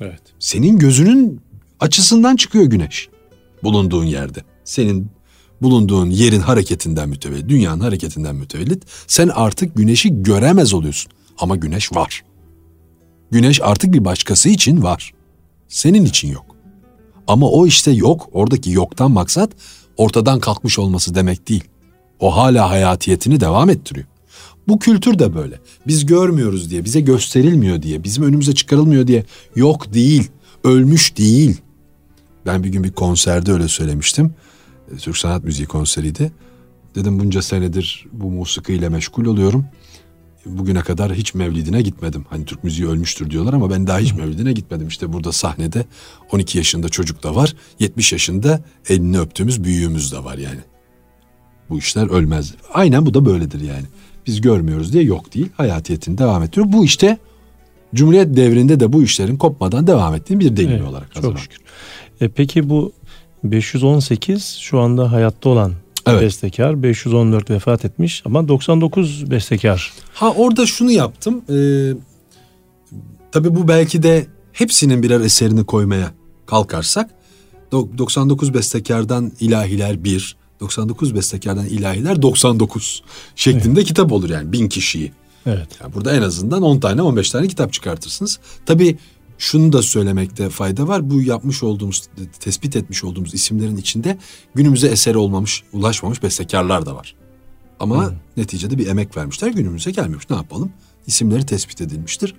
Evet. 0.00 0.22
Senin 0.38 0.78
gözünün 0.78 1.40
açısından 1.80 2.36
çıkıyor 2.36 2.64
güneş. 2.64 3.08
Bulunduğun 3.62 4.04
yerde. 4.04 4.44
Senin 4.64 5.10
bulunduğun 5.62 6.10
yerin 6.10 6.40
hareketinden 6.40 7.08
mütevellit, 7.08 7.48
dünyanın 7.48 7.80
hareketinden 7.80 8.36
mütevellit. 8.36 8.84
Sen 9.06 9.28
artık 9.28 9.76
güneşi 9.76 10.22
göremez 10.22 10.74
oluyorsun. 10.74 11.12
Ama 11.38 11.56
güneş 11.56 11.92
var. 11.92 12.22
Güneş 13.30 13.60
artık 13.62 13.92
bir 13.92 14.04
başkası 14.04 14.48
için 14.48 14.82
var. 14.82 15.12
Senin 15.68 16.04
için 16.04 16.28
yok. 16.28 16.43
Ama 17.26 17.48
o 17.48 17.66
işte 17.66 17.90
yok, 17.90 18.28
oradaki 18.32 18.70
yoktan 18.70 19.10
maksat 19.10 19.50
ortadan 19.96 20.40
kalkmış 20.40 20.78
olması 20.78 21.14
demek 21.14 21.48
değil. 21.48 21.64
O 22.20 22.36
hala 22.36 22.70
hayatiyetini 22.70 23.40
devam 23.40 23.70
ettiriyor. 23.70 24.06
Bu 24.68 24.78
kültür 24.78 25.18
de 25.18 25.34
böyle. 25.34 25.60
Biz 25.86 26.06
görmüyoruz 26.06 26.70
diye, 26.70 26.84
bize 26.84 27.00
gösterilmiyor 27.00 27.82
diye, 27.82 28.04
bizim 28.04 28.24
önümüze 28.24 28.54
çıkarılmıyor 28.54 29.06
diye 29.06 29.24
yok 29.56 29.94
değil, 29.94 30.30
ölmüş 30.64 31.16
değil. 31.16 31.60
Ben 32.46 32.64
bir 32.64 32.68
gün 32.68 32.84
bir 32.84 32.92
konserde 32.92 33.52
öyle 33.52 33.68
söylemiştim. 33.68 34.34
Türk 34.98 35.16
Sanat 35.16 35.44
Müziği 35.44 35.66
konseriydi. 35.66 36.32
Dedim 36.94 37.18
bunca 37.18 37.42
senedir 37.42 38.06
bu 38.12 38.30
musikiyle 38.30 38.88
meşgul 38.88 39.24
oluyorum. 39.26 39.66
Bugüne 40.46 40.80
kadar 40.80 41.14
hiç 41.14 41.34
mevlidine 41.34 41.82
gitmedim. 41.82 42.24
Hani 42.30 42.44
Türk 42.44 42.64
müziği 42.64 42.88
ölmüştür 42.88 43.30
diyorlar 43.30 43.52
ama 43.52 43.70
ben 43.70 43.86
daha 43.86 43.98
hiç 43.98 44.12
mevlidine 44.12 44.52
gitmedim. 44.52 44.88
İşte 44.88 45.12
burada 45.12 45.32
sahnede 45.32 45.84
12 46.32 46.58
yaşında 46.58 46.88
çocuk 46.88 47.22
da 47.22 47.34
var. 47.34 47.54
70 47.78 48.12
yaşında 48.12 48.60
elini 48.88 49.20
öptüğümüz 49.20 49.64
büyüğümüz 49.64 50.12
de 50.12 50.24
var 50.24 50.38
yani. 50.38 50.60
Bu 51.70 51.78
işler 51.78 52.10
ölmez. 52.10 52.54
Aynen 52.72 53.06
bu 53.06 53.14
da 53.14 53.26
böyledir 53.26 53.60
yani. 53.60 53.86
Biz 54.26 54.40
görmüyoruz 54.40 54.92
diye 54.92 55.04
yok 55.04 55.34
değil. 55.34 55.48
Hayatiyetini 55.56 56.18
devam 56.18 56.42
ettiriyor. 56.42 56.72
Bu 56.72 56.84
işte 56.84 57.18
Cumhuriyet 57.94 58.36
devrinde 58.36 58.80
de 58.80 58.92
bu 58.92 59.02
işlerin 59.02 59.36
kopmadan 59.36 59.86
devam 59.86 60.14
ettiği 60.14 60.40
bir 60.40 60.56
delil 60.56 60.70
Evet, 60.70 60.82
olarak 60.82 61.14
çok 61.14 61.38
şükür. 61.38 61.58
E, 62.20 62.28
peki 62.28 62.68
bu 62.70 62.92
518 63.44 64.44
şu 64.60 64.80
anda 64.80 65.12
hayatta 65.12 65.48
olan 65.48 65.72
Evet. 66.06 66.22
bestekar 66.22 66.82
514 66.82 67.50
vefat 67.50 67.84
etmiş 67.84 68.22
ama 68.24 68.48
99 68.48 69.30
bestekar. 69.30 69.92
Ha 70.14 70.30
orada 70.30 70.66
şunu 70.66 70.90
yaptım. 70.90 71.42
Ee, 71.50 71.92
tabii 73.32 73.54
bu 73.54 73.68
belki 73.68 74.02
de 74.02 74.26
hepsinin 74.52 75.02
birer 75.02 75.20
eserini 75.20 75.64
koymaya 75.64 76.10
kalkarsak 76.46 77.10
do- 77.72 77.98
99 77.98 78.54
bestekardan 78.54 79.32
ilahiler 79.40 80.04
1, 80.04 80.36
99 80.60 81.14
bestekardan 81.14 81.66
ilahiler 81.66 82.22
99 82.22 83.02
şeklinde 83.36 83.84
kitap 83.84 84.12
olur 84.12 84.30
yani 84.30 84.52
bin 84.52 84.68
kişiyi. 84.68 85.12
Evet. 85.46 85.68
Yani 85.82 85.94
burada 85.94 86.12
en 86.16 86.22
azından 86.22 86.62
10 86.62 86.80
tane 86.80 87.02
15 87.02 87.30
tane 87.30 87.48
kitap 87.48 87.72
çıkartırsınız. 87.72 88.38
Tabii 88.66 88.98
şunu 89.38 89.72
da 89.72 89.82
söylemekte 89.82 90.48
fayda 90.48 90.88
var. 90.88 91.10
Bu 91.10 91.22
yapmış 91.22 91.62
olduğumuz, 91.62 92.08
tespit 92.40 92.76
etmiş 92.76 93.04
olduğumuz 93.04 93.34
isimlerin 93.34 93.76
içinde 93.76 94.18
günümüze 94.54 94.88
eseri 94.88 95.18
olmamış, 95.18 95.62
ulaşmamış 95.72 96.22
bestekarlar 96.22 96.86
da 96.86 96.94
var. 96.94 97.14
Ama 97.80 98.14
neticede 98.36 98.78
bir 98.78 98.86
emek 98.86 99.16
vermişler 99.16 99.50
günümüze 99.50 99.90
gelmemiş. 99.90 100.30
Ne 100.30 100.36
yapalım? 100.36 100.72
İsimleri 101.06 101.46
tespit 101.46 101.80
edilmiştir. 101.80 102.34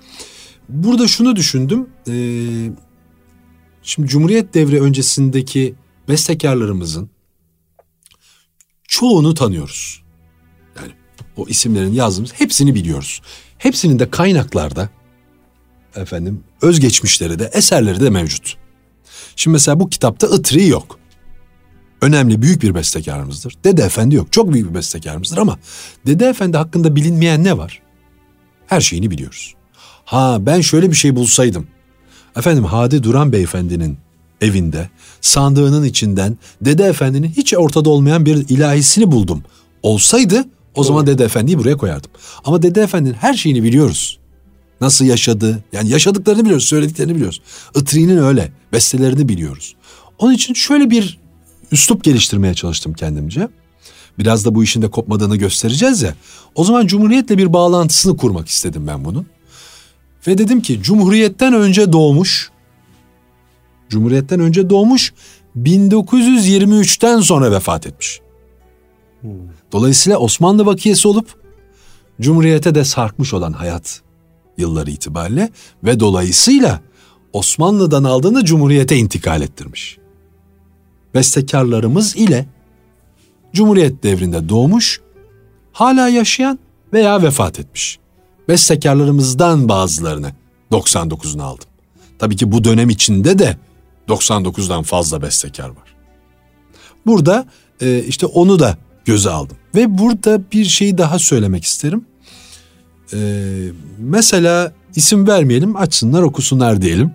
Burada 0.70 1.08
şunu 1.08 1.36
düşündüm. 1.36 1.90
Ee, 2.08 2.72
şimdi 3.84 4.08
Cumhuriyet 4.08 4.54
devri 4.54 4.82
öncesindeki 4.82 5.76
bestekarlarımızın 6.08 7.10
çoğunu 8.88 9.34
tanıyoruz. 9.34 10.04
Yani 10.76 10.92
o 11.38 11.48
isimlerin 11.48 11.94
yazdığımız 11.94 12.34
hepsini 12.34 12.76
biliyoruz. 12.76 13.22
Hepsinin 13.58 14.00
de 14.00 14.10
kaynaklarda 14.10 14.90
efendim 15.96 16.44
özgeçmişleri 16.62 17.40
de 17.40 17.50
eserleri 17.54 18.00
de 18.00 18.10
mevcut. 18.10 18.58
Şimdi 19.36 19.54
mesela 19.54 19.80
bu 19.80 19.90
kitapta 19.90 20.28
Itri 20.28 20.68
yok. 20.68 21.00
Önemli 22.02 22.42
büyük 22.42 22.62
bir 22.62 22.76
bestekarımızdır. 22.76 23.54
Dede 23.64 23.84
Efendi 23.84 24.16
yok. 24.16 24.32
Çok 24.32 24.54
büyük 24.54 24.70
bir 24.70 24.76
bestekarımızdır 24.76 25.38
ama 25.38 25.60
Dede 26.06 26.26
Efendi 26.26 26.58
hakkında 26.58 26.96
bilinmeyen 26.96 27.44
ne 27.44 27.58
var? 27.58 27.82
Her 28.68 28.82
şeyini 28.82 29.12
biliyoruz. 29.12 29.54
Ha 30.06 30.38
ben 30.40 30.62
şöyle 30.62 30.92
bir 30.92 30.96
şey 30.96 31.16
bulsaydım. 31.16 31.68
Efendim 32.36 32.64
Hadi 32.64 33.04
Duran 33.04 33.32
Beyefendinin 33.32 33.98
evinde 34.42 34.90
sandığının 35.22 35.84
içinden 35.84 36.38
Dede 36.62 36.84
Efendi'nin 36.84 37.28
hiç 37.28 37.54
ortada 37.54 37.90
olmayan 37.90 38.26
bir 38.26 38.50
ilahisini 38.50 39.12
buldum. 39.12 39.44
Olsaydı 39.84 40.46
o 40.76 40.84
zaman 40.84 41.08
Dede 41.08 41.24
Efendi'yi 41.24 41.58
buraya 41.58 41.78
koyardım. 41.78 42.12
Ama 42.44 42.62
Dede 42.62 42.82
Efendi'nin 42.82 43.14
her 43.14 43.34
şeyini 43.34 43.64
biliyoruz. 43.64 44.20
Nasıl 44.82 45.06
yaşadı? 45.06 45.64
Yani 45.74 45.90
yaşadıklarını 45.90 46.44
biliyoruz, 46.44 46.66
söylediklerini 46.66 47.16
biliyoruz. 47.16 47.42
Itri'nin 47.76 48.18
öyle, 48.18 48.52
bestelerini 48.74 49.30
biliyoruz. 49.30 49.76
Onun 50.20 50.34
için 50.34 50.54
şöyle 50.54 50.90
bir 50.90 51.20
üslup 51.72 52.04
geliştirmeye 52.04 52.54
çalıştım 52.54 52.94
kendimce. 52.94 53.50
Biraz 54.20 54.46
da 54.46 54.56
bu 54.56 54.64
işin 54.64 54.82
de 54.82 54.90
kopmadığını 54.90 55.36
göstereceğiz 55.36 56.02
ya. 56.02 56.16
O 56.56 56.64
zaman 56.64 56.88
Cumhuriyet'le 56.88 57.30
bir 57.30 57.54
bağlantısını 57.54 58.18
kurmak 58.18 58.48
istedim 58.48 58.88
ben 58.88 59.06
bunun. 59.06 59.28
Ve 60.28 60.38
dedim 60.38 60.62
ki 60.62 60.80
Cumhuriyet'ten 60.82 61.54
önce 61.54 61.94
doğmuş, 61.94 62.52
Cumhuriyet'ten 63.90 64.40
önce 64.40 64.70
doğmuş, 64.70 65.14
1923'ten 65.58 67.22
sonra 67.22 67.52
vefat 67.52 67.88
etmiş. 67.88 68.20
Dolayısıyla 69.72 70.18
Osmanlı 70.18 70.66
vakiyesi 70.66 71.08
olup 71.08 71.46
Cumhuriyete 72.22 72.76
de 72.76 72.84
sarkmış 72.84 73.34
olan 73.34 73.54
hayat 73.54 74.02
yılları 74.58 74.92
itibariyle 74.92 75.50
ve 75.84 76.00
dolayısıyla 76.00 76.82
Osmanlı'dan 77.34 78.04
aldığını 78.04 78.46
Cumhuriyete 78.46 78.98
intikal 78.98 79.42
ettirmiş. 79.42 79.98
Bestekarlarımız 81.14 82.16
ile 82.16 82.46
Cumhuriyet 83.54 84.04
devrinde 84.04 84.50
doğmuş, 84.50 85.02
hala 85.72 86.10
yaşayan 86.10 86.60
veya 86.94 87.24
vefat 87.24 87.60
etmiş. 87.60 88.00
Bestekarlarımızdan 88.48 89.70
bazılarını 89.70 90.32
99'unu 90.72 91.42
aldım. 91.42 91.68
Tabii 92.20 92.36
ki 92.36 92.52
bu 92.52 92.64
dönem 92.64 92.90
içinde 92.90 93.40
de 93.40 93.58
99'dan 94.08 94.84
fazla 94.84 95.22
bestekar 95.22 95.70
var. 95.70 95.96
Burada 97.06 97.46
e, 97.82 98.04
işte 98.04 98.26
onu 98.26 98.60
da 98.60 98.78
göze 99.06 99.30
aldım. 99.30 99.58
Ve 99.76 99.98
burada 99.98 100.42
bir 100.52 100.66
şeyi 100.66 100.98
daha 100.98 101.20
söylemek 101.20 101.64
isterim. 101.64 102.06
E, 103.14 103.18
mesela 104.00 104.74
isim 104.96 105.28
vermeyelim 105.28 105.76
açsınlar 105.76 106.22
okusunlar 106.22 106.82
diyelim. 106.82 107.12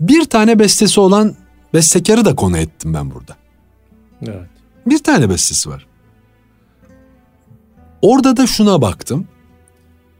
Bir 0.00 0.24
tane 0.24 0.58
bestesi 0.58 1.00
olan 1.00 1.34
bestekarı 1.74 2.24
da 2.24 2.34
konu 2.34 2.58
ettim 2.58 2.94
ben 2.94 3.10
burada. 3.10 3.36
Evet. 4.22 4.48
Bir 4.86 4.98
tane 4.98 5.30
bestesi 5.30 5.70
var. 5.70 5.86
Orada 8.02 8.36
da 8.36 8.46
şuna 8.46 8.82
baktım. 8.82 9.28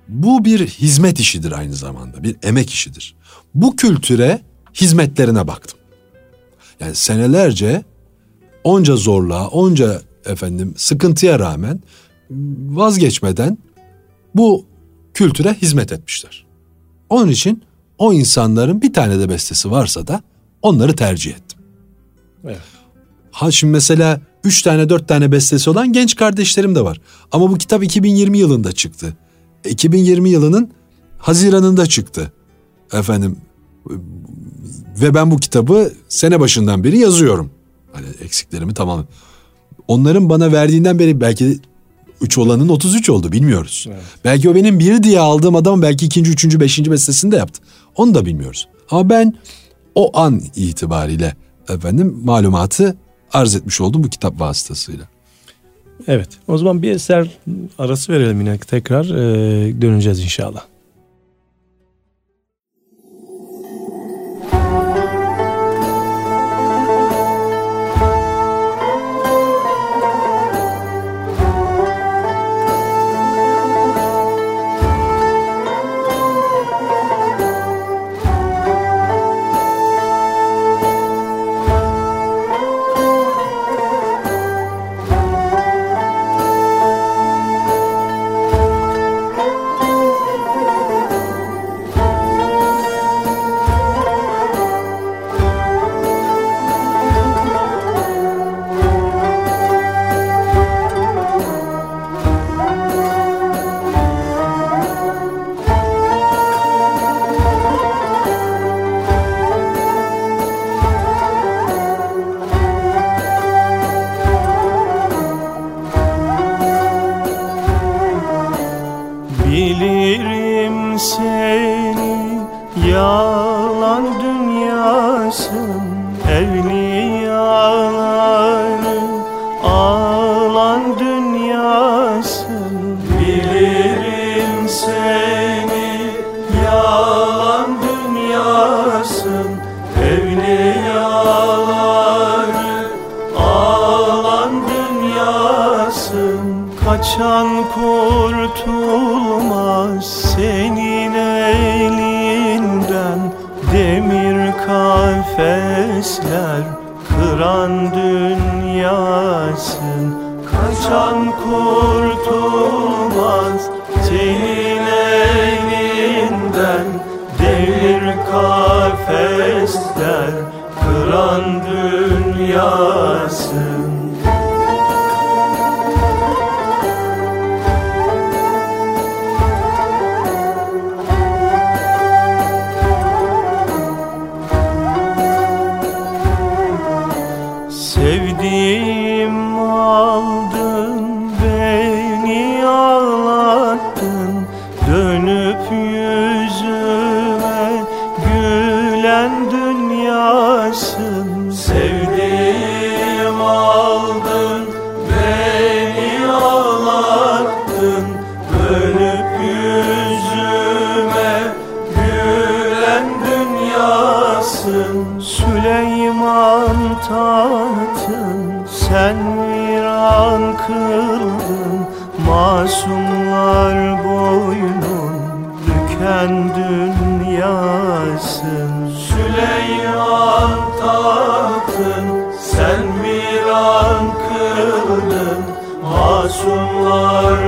Bu 0.08 0.44
bir 0.44 0.66
hizmet 0.66 1.20
işidir 1.20 1.52
aynı 1.52 1.74
zamanda. 1.74 2.22
Bir 2.22 2.36
emek 2.42 2.70
işidir. 2.70 3.14
Bu 3.54 3.76
kültüre 3.76 4.40
hizmetlerine 4.74 5.48
baktım. 5.48 5.78
Yani 6.80 6.94
senelerce 6.94 7.84
onca 8.64 8.96
zorluğa, 8.96 9.48
onca 9.48 10.02
efendim 10.24 10.74
sıkıntıya 10.76 11.38
rağmen 11.38 11.80
vazgeçmeden 12.68 13.58
bu 14.34 14.64
kültüre 15.14 15.54
hizmet 15.54 15.92
etmişler. 15.92 16.46
Onun 17.08 17.28
için 17.28 17.62
o 17.98 18.12
insanların 18.12 18.82
bir 18.82 18.92
tane 18.92 19.18
de 19.18 19.28
bestesi 19.28 19.70
varsa 19.70 20.06
da 20.06 20.22
onları 20.62 20.96
tercih 20.96 21.30
ettim. 21.30 21.58
Evet. 22.44 22.60
Ha 23.30 23.50
şimdi 23.50 23.72
mesela 23.72 24.20
üç 24.44 24.62
tane 24.62 24.88
dört 24.88 25.08
tane 25.08 25.32
bestesi 25.32 25.70
olan 25.70 25.92
genç 25.92 26.16
kardeşlerim 26.16 26.74
de 26.74 26.84
var. 26.84 27.00
Ama 27.32 27.50
bu 27.50 27.58
kitap 27.58 27.82
2020 27.84 28.38
yılında 28.38 28.72
çıktı. 28.72 29.16
2020 29.64 30.30
yılının 30.30 30.70
Haziran'ında 31.18 31.86
çıktı. 31.86 32.32
Efendim 32.92 33.36
ve 35.00 35.14
ben 35.14 35.30
bu 35.30 35.36
kitabı 35.36 35.92
sene 36.08 36.40
başından 36.40 36.84
beri 36.84 36.98
yazıyorum. 36.98 37.50
Hani 37.92 38.06
eksiklerimi 38.20 38.74
tamam. 38.74 39.06
Onların 39.88 40.28
bana 40.28 40.52
verdiğinden 40.52 40.98
beri 40.98 41.20
belki 41.20 41.58
3 42.20 42.38
olanın 42.38 42.68
33 42.68 43.10
oldu 43.10 43.32
bilmiyoruz. 43.32 43.86
Evet. 43.88 44.02
Belki 44.24 44.50
o 44.50 44.54
benim 44.54 44.78
bir 44.78 45.02
diye 45.02 45.20
aldığım 45.20 45.56
adam 45.56 45.82
belki 45.82 46.06
ikinci, 46.06 46.30
üçüncü, 46.30 46.60
beşinci 46.60 46.90
bestesini 46.90 47.32
de 47.32 47.36
yaptı. 47.36 47.62
Onu 47.96 48.14
da 48.14 48.26
bilmiyoruz. 48.26 48.68
Ama 48.90 49.10
ben 49.10 49.34
o 49.94 50.18
an 50.18 50.42
itibariyle 50.56 51.34
efendim 51.68 52.20
malumatı 52.24 52.96
arz 53.32 53.54
etmiş 53.54 53.80
oldum 53.80 54.04
bu 54.04 54.08
kitap 54.08 54.40
vasıtasıyla. 54.40 55.04
Evet. 56.08 56.28
O 56.48 56.58
zaman 56.58 56.82
bir 56.82 56.90
eser 56.90 57.28
arası 57.78 58.12
verelim 58.12 58.40
yine 58.40 58.58
tekrar 58.58 59.04
e, 59.04 59.80
döneceğiz 59.80 60.20
inşallah. 60.20 60.62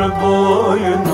boyuna 0.08 1.11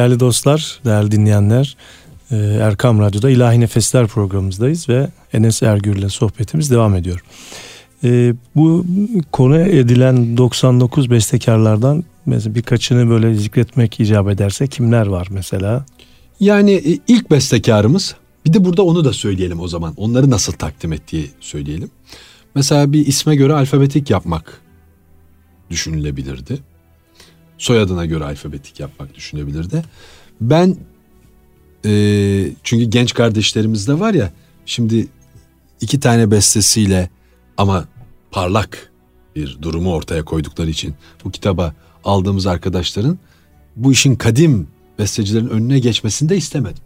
değerli 0.00 0.20
dostlar, 0.20 0.80
değerli 0.84 1.10
dinleyenler 1.10 1.76
e, 2.30 2.36
Erkam 2.36 2.98
Radyo'da 3.00 3.30
İlahi 3.30 3.60
Nefesler 3.60 4.06
programımızdayız 4.06 4.88
ve 4.88 5.08
Enes 5.32 5.62
Ergür 5.62 5.96
ile 5.96 6.08
sohbetimiz 6.08 6.70
devam 6.70 6.94
ediyor. 6.94 7.24
E, 8.04 8.34
Bu 8.56 8.86
konu 9.32 9.58
edilen 9.60 10.36
99 10.36 11.10
bestekarlardan 11.10 12.04
mesela 12.26 12.54
birkaçını 12.54 13.10
böyle 13.10 13.34
zikretmek 13.34 14.00
icap 14.00 14.28
ederse 14.28 14.66
kimler 14.66 15.06
var 15.06 15.28
mesela? 15.30 15.84
Yani 16.40 16.72
e, 16.72 16.98
ilk 17.08 17.30
bestekarımız 17.30 18.14
bir 18.46 18.52
de 18.52 18.64
burada 18.64 18.82
onu 18.82 19.04
da 19.04 19.12
söyleyelim 19.12 19.60
o 19.60 19.68
zaman. 19.68 19.94
Onları 19.96 20.30
nasıl 20.30 20.52
takdim 20.52 20.92
ettiği 20.92 21.30
söyleyelim. 21.40 21.90
Mesela 22.54 22.92
bir 22.92 23.06
isme 23.06 23.36
göre 23.36 23.52
alfabetik 23.52 24.10
yapmak 24.10 24.60
düşünülebilirdi. 25.70 26.69
Soyadına 27.60 28.06
göre 28.06 28.24
alfabetik 28.24 28.80
yapmak 28.80 29.14
düşünebilirdi. 29.14 29.82
Ben 30.40 30.76
e, 31.84 31.92
çünkü 32.62 32.84
genç 32.84 33.14
kardeşlerimiz 33.14 33.88
de 33.88 34.00
var 34.00 34.14
ya 34.14 34.32
şimdi 34.66 35.08
iki 35.80 36.00
tane 36.00 36.30
bestesiyle 36.30 37.10
ama 37.56 37.84
parlak 38.30 38.92
bir 39.36 39.58
durumu 39.62 39.94
ortaya 39.94 40.24
koydukları 40.24 40.70
için 40.70 40.94
bu 41.24 41.30
kitaba 41.30 41.74
aldığımız 42.04 42.46
arkadaşların 42.46 43.18
bu 43.76 43.92
işin 43.92 44.16
kadim 44.16 44.68
bestecilerin 44.98 45.48
önüne 45.48 45.78
geçmesini 45.78 46.28
de 46.28 46.36
istemedim. 46.36 46.82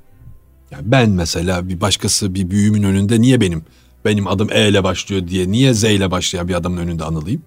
Yani 0.71 0.83
ben 0.87 1.11
mesela 1.11 1.69
bir 1.69 1.81
başkası 1.81 2.35
bir 2.35 2.51
büyüğümün 2.51 2.83
önünde 2.83 3.21
niye 3.21 3.41
benim 3.41 3.63
benim 4.05 4.27
adım 4.27 4.49
E 4.53 4.69
ile 4.69 4.85
başlıyor 4.85 5.29
diye 5.29 5.51
niye 5.51 5.75
Z 5.75 5.85
ile 5.85 6.11
başlayan 6.11 6.49
bir 6.49 6.55
adamın 6.55 6.77
önünde 6.77 7.05
anılayım? 7.05 7.43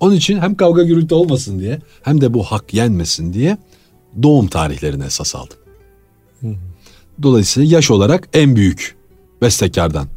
Onun 0.00 0.14
için 0.14 0.38
hem 0.38 0.54
kavga 0.54 0.82
gürültü 0.82 1.14
olmasın 1.14 1.58
diye 1.58 1.80
hem 2.02 2.20
de 2.20 2.34
bu 2.34 2.44
hak 2.44 2.74
yenmesin 2.74 3.32
diye 3.32 3.58
doğum 4.22 4.46
tarihlerine 4.46 5.04
esas 5.04 5.34
aldım. 5.34 5.56
Dolayısıyla 7.22 7.76
yaş 7.76 7.90
olarak 7.90 8.28
en 8.32 8.56
büyük 8.56 8.96
bestekardan 9.42 10.08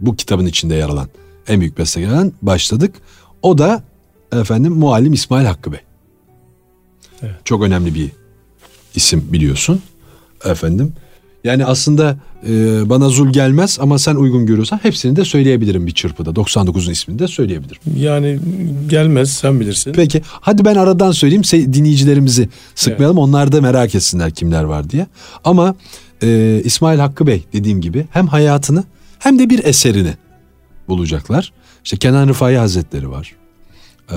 bu 0.00 0.16
kitabın 0.16 0.46
içinde 0.46 0.74
yer 0.74 0.88
alan 0.88 1.08
en 1.48 1.60
büyük 1.60 1.78
bestekardan 1.78 2.32
başladık. 2.42 2.94
O 3.42 3.58
da 3.58 3.82
efendim 4.32 4.72
Muallim 4.72 5.12
İsmail 5.12 5.46
Hakkı 5.46 5.72
Bey. 5.72 5.80
Evet. 7.22 7.34
Çok 7.44 7.62
önemli 7.62 7.94
bir 7.94 8.10
isim 8.94 9.32
biliyorsun 9.32 9.82
efendim. 10.44 10.92
Yani 11.44 11.64
aslında 11.64 12.16
e, 12.48 12.52
bana 12.90 13.08
zul 13.08 13.32
gelmez 13.32 13.78
ama 13.80 13.98
sen 13.98 14.14
uygun 14.14 14.46
görüyorsan 14.46 14.80
hepsini 14.82 15.16
de 15.16 15.24
söyleyebilirim 15.24 15.86
bir 15.86 15.92
çırpıda. 15.92 16.30
99'un 16.30 16.90
ismini 16.90 17.18
de 17.18 17.28
söyleyebilirim. 17.28 17.80
Yani 17.96 18.38
gelmez 18.88 19.30
sen 19.30 19.60
bilirsin. 19.60 19.92
Peki 19.92 20.22
hadi 20.26 20.64
ben 20.64 20.74
aradan 20.74 21.12
söyleyeyim 21.12 21.42
dinleyicilerimizi 21.72 22.48
sıkmayalım. 22.74 23.18
Onlar 23.18 23.52
da 23.52 23.60
merak 23.60 23.94
etsinler 23.94 24.30
kimler 24.30 24.64
var 24.64 24.90
diye. 24.90 25.06
Ama 25.44 25.74
e, 26.22 26.60
İsmail 26.64 26.98
Hakkı 26.98 27.26
Bey 27.26 27.44
dediğim 27.52 27.80
gibi 27.80 28.06
hem 28.10 28.26
hayatını 28.26 28.84
hem 29.18 29.38
de 29.38 29.50
bir 29.50 29.64
eserini 29.64 30.14
bulacaklar. 30.88 31.52
İşte 31.84 31.96
Kenan 31.96 32.28
Rıfai 32.28 32.56
Hazretleri 32.56 33.10
var. 33.10 33.32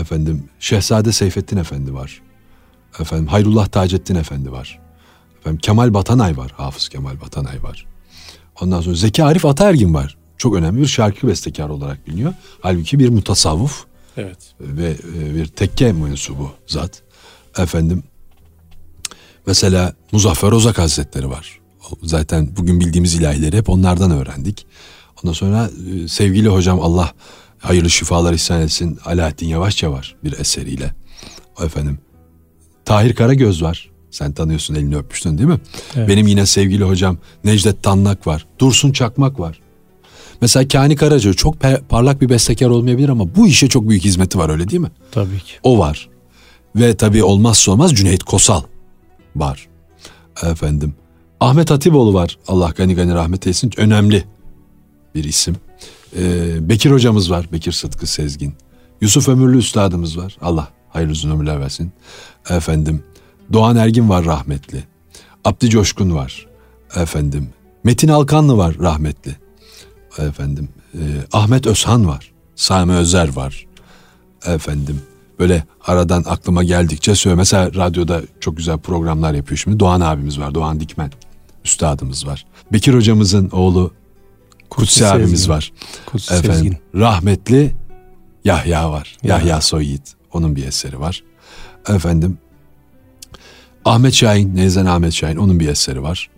Efendim 0.02 0.44
Şehzade 0.60 1.12
Seyfettin 1.12 1.58
Efendi 1.58 1.94
var. 1.94 2.22
Efendim 3.00 3.28
Hayrullah 3.28 3.68
Taceddin 3.68 4.16
Efendi 4.16 4.52
var. 4.52 4.83
Efendim 5.44 5.60
Kemal 5.60 5.94
Batanay 5.94 6.38
var. 6.38 6.52
Hafız 6.58 6.90
Kemal 6.90 7.22
Batanay 7.22 7.64
var. 7.64 7.86
Ondan 8.62 8.82
sonra 8.82 8.96
Zeki 8.96 9.24
Arif 9.24 9.46
Ataergin 9.46 9.94
var. 9.94 10.18
Çok 10.38 10.56
önemli 10.56 10.82
bir 10.82 10.88
şarkı 10.88 11.28
bestekar 11.28 11.70
olarak 11.70 12.08
biliniyor. 12.08 12.34
Halbuki 12.62 13.00
bir 13.00 13.10
mutasavvuf 13.10 13.86
Evet. 14.18 14.38
ve 14.60 14.98
e, 15.18 15.36
bir 15.36 15.46
tekke 15.46 15.92
mensubu 15.94 16.52
zat. 16.68 17.02
Efendim 17.58 18.04
mesela 19.48 19.94
Muzaffer 20.12 20.52
Ozak 20.52 20.78
Hazretleri 20.78 21.30
var. 21.30 21.60
Zaten 22.04 22.50
bugün 22.58 22.80
bildiğimiz 22.80 23.16
ilahileri 23.16 23.58
hep 23.58 23.70
onlardan 23.70 24.12
öğrendik. 24.12 24.66
Ondan 25.24 25.34
sonra 25.34 25.70
e, 26.04 26.08
sevgili 26.08 26.48
hocam 26.48 26.80
Allah 26.82 27.14
hayırlı 27.60 27.90
şifalar 27.90 28.34
ihsan 28.34 28.62
etsin. 28.62 29.00
Alaaddin 29.06 29.48
Yavaşça 29.48 29.92
var 29.92 30.16
bir 30.24 30.40
eseriyle. 30.40 30.94
Efendim 31.64 32.00
Tahir 32.86 33.16
Karagöz 33.16 33.62
var. 33.64 33.93
Sen 34.14 34.34
tanıyorsun 34.34 34.76
elini 34.76 34.98
öpmüştün 34.98 35.38
değil 35.38 35.50
mi? 35.50 35.60
Evet. 35.96 36.10
Benim 36.10 36.28
yine 36.28 36.46
sevgili 36.46 36.84
hocam 36.84 37.18
Necdet 37.44 37.84
Tannak 37.84 38.28
var. 38.28 38.46
Dursun 38.60 38.92
Çakmak 38.92 39.40
var. 39.40 39.60
Mesela 40.42 40.68
Kani 40.68 40.96
Karaca 40.96 41.34
çok 41.34 41.56
parlak 41.90 42.22
bir 42.22 42.30
bestekar 42.30 42.70
olmayabilir 42.70 43.10
ama 43.10 43.36
bu 43.36 43.48
işe 43.48 43.70
çok 43.70 43.90
büyük 43.90 44.04
hizmeti 44.04 44.38
var 44.38 44.50
öyle 44.50 44.70
değil 44.70 44.82
mi? 44.82 44.92
Tabii 45.12 45.40
ki. 45.40 45.54
O 45.64 45.78
var. 45.80 46.10
Ve 46.76 46.98
tabii 46.98 47.24
olmazsa 47.24 47.72
olmaz 47.72 47.94
Cüneyt 47.96 48.24
Kosal 48.24 48.62
var. 49.36 49.68
Efendim. 50.44 50.94
Ahmet 51.40 51.72
Hatipoğlu 51.72 52.14
var. 52.14 52.38
Allah 52.48 52.74
gani 52.78 52.96
gani 52.96 53.14
rahmet 53.14 53.48
eylesin. 53.48 53.72
Önemli 53.78 54.24
bir 55.16 55.24
isim. 55.24 55.56
Ee, 56.18 56.70
Bekir 56.70 56.92
hocamız 56.92 57.32
var. 57.32 57.48
Bekir 57.52 57.72
Sıtkı 57.72 58.08
Sezgin. 58.08 58.54
Yusuf 59.02 59.30
Ömürlü 59.30 59.58
üstadımız 59.58 60.18
var. 60.18 60.38
Allah 60.42 60.68
hayırlı 60.90 61.12
uzun 61.12 61.32
ömürler 61.32 61.60
versin. 61.60 61.92
Efendim. 62.50 63.04
Doğan 63.54 63.76
Ergin 63.76 64.10
var 64.10 64.26
rahmetli. 64.26 64.84
Abdi 65.46 65.70
Coşkun 65.70 66.16
var. 66.16 66.48
Efendim. 66.96 67.50
Metin 67.84 68.08
Alkanlı 68.08 68.58
var 68.58 68.76
rahmetli. 68.80 69.36
Efendim. 70.18 70.70
e, 70.94 71.00
Ahmet 71.34 71.68
Özhan 71.68 72.08
var. 72.08 72.32
Sami 72.56 72.94
Özer 72.94 73.36
var. 73.36 73.66
Efendim. 74.46 75.02
Böyle 75.40 75.64
aradan 75.86 76.24
aklıma 76.28 76.64
geldikçe 76.64 77.16
söyle. 77.16 77.36
Mesela 77.36 77.74
radyoda 77.74 78.22
çok 78.40 78.58
güzel 78.58 78.78
programlar 78.78 79.34
yapıyor 79.34 79.58
şimdi. 79.58 79.80
Doğan 79.80 80.02
abimiz 80.02 80.40
var. 80.40 80.56
Doğan 80.56 80.80
Dikmen. 80.80 81.12
Üstadımız 81.66 82.28
var. 82.28 82.46
Bekir 82.72 82.94
hocamızın 82.94 83.50
oğlu 83.50 83.92
Kutsi 84.70 85.06
abimiz 85.08 85.30
Sezgin. 85.32 85.50
var. 85.54 85.72
Kutsi 86.06 86.34
Efendim 86.34 86.54
Sezgin. 86.54 86.78
rahmetli 86.96 87.74
Yahya 88.46 88.92
var. 88.92 89.18
Ya. 89.24 89.36
Yahya 89.38 89.62
Soyyiğit. 89.62 90.14
Onun 90.34 90.56
bir 90.56 90.68
eseri 90.68 91.00
var. 91.00 91.24
Efendim 91.88 92.38
Ahmet 93.86 94.14
Şahin, 94.14 94.56
Neyzen 94.56 94.86
Ahmet 94.86 95.14
Şahin 95.14 95.36
onun 95.36 95.60
bir 95.60 95.68
eseri 95.68 96.04
var. 96.04 96.30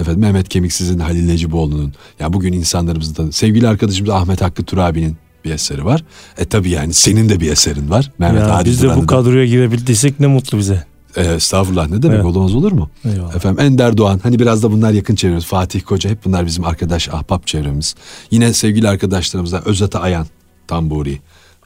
Efendim 0.00 0.20
Mehmet 0.20 0.48
Kemiksiz'in 0.48 0.98
Halil 0.98 1.26
Neciboğlu'nun 1.26 1.92
ya 2.20 2.32
bugün 2.32 2.52
insanlarımızda 2.52 3.32
sevgili 3.32 3.68
arkadaşımız 3.68 4.10
Ahmet 4.10 4.42
Hakkı 4.42 4.62
Turabi'nin 4.64 5.16
bir 5.44 5.50
eseri 5.50 5.84
var. 5.84 6.04
E 6.38 6.44
tabi 6.44 6.70
yani 6.70 6.94
senin 6.94 7.28
de 7.28 7.40
bir 7.40 7.50
eserin 7.50 7.90
var. 7.90 8.12
Mehmet 8.18 8.40
Ya 8.42 8.62
biz 8.64 8.82
de 8.82 8.96
bu 8.96 9.06
kadroya 9.06 9.46
girebildiysek 9.46 10.20
ne 10.20 10.26
mutlu 10.26 10.58
bize. 10.58 10.84
E, 11.16 11.22
estağfurullah 11.24 11.88
ne 11.88 12.02
demek 12.02 12.16
Evet. 12.16 12.24
olmaz 12.36 12.54
olur 12.54 12.72
mu? 12.72 12.90
Eyvallah. 13.04 13.36
Efendim 13.36 13.64
Ender 13.64 13.96
Doğan 13.96 14.20
hani 14.22 14.38
biraz 14.38 14.62
da 14.62 14.72
bunlar 14.72 14.90
yakın 14.92 15.14
çevremiz. 15.14 15.44
Fatih 15.44 15.80
Koca 15.80 16.10
hep 16.10 16.24
bunlar 16.24 16.46
bizim 16.46 16.64
arkadaş 16.64 17.08
ahbap 17.08 17.46
çevremiz. 17.46 17.94
Yine 18.30 18.52
sevgili 18.52 18.88
arkadaşlarımızdan 18.88 19.68
Özata 19.68 20.00
Ayan 20.00 20.26
Tamburi. 20.68 21.18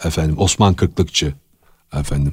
Efendim 0.04 0.34
Osman 0.38 0.74
Kırklıkçı. 0.74 1.34
Efendim. 1.94 2.32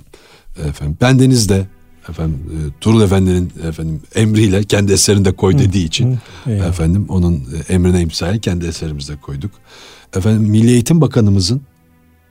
Efendim 0.69 0.97
ben 1.01 1.19
Deniz'de 1.19 1.65
efendim 2.09 2.39
e, 2.51 2.79
Turul 2.81 3.01
Efendi'nin 3.01 3.51
efendim 3.67 4.01
emriyle 4.15 4.63
kendi 4.63 4.93
eserinde 4.93 5.31
koy 5.31 5.57
dediği 5.57 5.85
için 5.85 6.17
Eyvallah. 6.47 6.67
efendim 6.69 7.05
onun 7.09 7.35
e, 7.35 7.73
emrine 7.73 8.01
imzayı 8.01 8.39
kendi 8.39 8.65
eserimizde 8.65 9.15
koyduk. 9.15 9.51
Efendim 10.15 10.41
Milli 10.41 10.71
Eğitim 10.71 11.01
Bakanımızın 11.01 11.61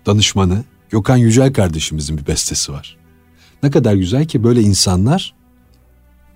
danışmanı 0.06 0.64
Gökhan 0.90 1.16
Yücel 1.16 1.52
kardeşimizin 1.52 2.18
bir 2.18 2.26
bestesi 2.26 2.72
var. 2.72 2.96
Ne 3.62 3.70
kadar 3.70 3.94
güzel 3.94 4.26
ki 4.26 4.44
böyle 4.44 4.60
insanlar 4.60 5.34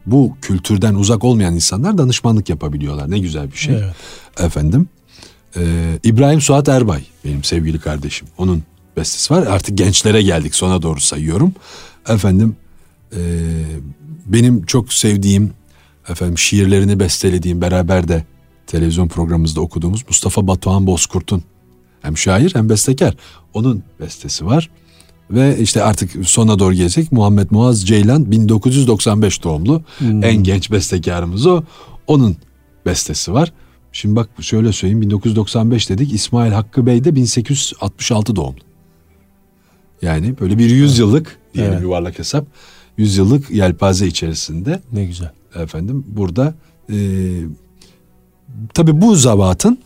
bu 0.06 0.36
kültürden 0.42 0.94
uzak 0.94 1.24
olmayan 1.24 1.54
insanlar 1.54 1.98
danışmanlık 1.98 2.48
yapabiliyorlar. 2.48 3.10
Ne 3.10 3.18
güzel 3.18 3.52
bir 3.52 3.56
şey. 3.56 3.74
Evet. 3.74 3.94
Efendim 4.38 4.88
e, 5.56 5.62
İbrahim 6.04 6.40
Suat 6.40 6.68
Erbay 6.68 7.04
benim 7.24 7.44
sevgili 7.44 7.78
kardeşim. 7.78 8.28
Onun 8.38 8.62
bestesi 8.96 9.34
var. 9.34 9.46
Artık 9.46 9.78
gençlere 9.78 10.22
geldik 10.22 10.54
sona 10.54 10.82
doğru 10.82 11.00
sayıyorum. 11.00 11.54
Efendim 12.08 12.56
e, 13.16 13.20
benim 14.26 14.66
çok 14.66 14.92
sevdiğim 14.92 15.50
efendim 16.08 16.38
şiirlerini 16.38 17.00
bestelediğim 17.00 17.60
beraber 17.60 18.08
de 18.08 18.24
televizyon 18.66 19.08
programımızda 19.08 19.60
okuduğumuz 19.60 20.04
Mustafa 20.08 20.46
Batuhan 20.46 20.86
Bozkurt'un 20.86 21.42
hem 22.02 22.16
şair 22.18 22.54
hem 22.54 22.68
bestekar. 22.68 23.14
Onun 23.54 23.82
bestesi 24.00 24.46
var. 24.46 24.70
Ve 25.30 25.58
işte 25.58 25.82
artık 25.82 26.28
sona 26.28 26.58
doğru 26.58 26.74
gelecek 26.74 27.12
Muhammed 27.12 27.46
Muaz 27.50 27.86
Ceylan 27.86 28.30
1995 28.30 29.44
doğumlu. 29.44 29.82
En 30.22 30.36
genç 30.36 30.70
bestekarımız 30.70 31.46
o. 31.46 31.62
Onun 32.06 32.36
bestesi 32.86 33.32
var. 33.32 33.52
Şimdi 33.92 34.16
bak 34.16 34.28
şöyle 34.40 34.72
söyleyeyim 34.72 35.00
1995 35.00 35.90
dedik 35.90 36.12
İsmail 36.12 36.52
Hakkı 36.52 36.86
Bey 36.86 37.04
de 37.04 37.14
1866 37.14 38.36
doğumlu. 38.36 38.60
Yani 40.02 40.38
böyle 40.40 40.58
bir 40.58 40.70
100 40.70 40.98
yıllık 40.98 41.38
diyelim 41.54 41.72
Evet. 41.72 41.82
yuvarlak 41.82 42.18
hesap 42.18 42.46
100 42.96 43.16
yıllık 43.16 43.50
yelpaze 43.50 44.06
içerisinde 44.06 44.80
Ne 44.92 45.04
güzel. 45.04 45.30
efendim 45.54 46.04
burada 46.08 46.54
e, 46.90 46.96
tabi 48.74 49.00
bu 49.00 49.16
zavatın 49.16 49.78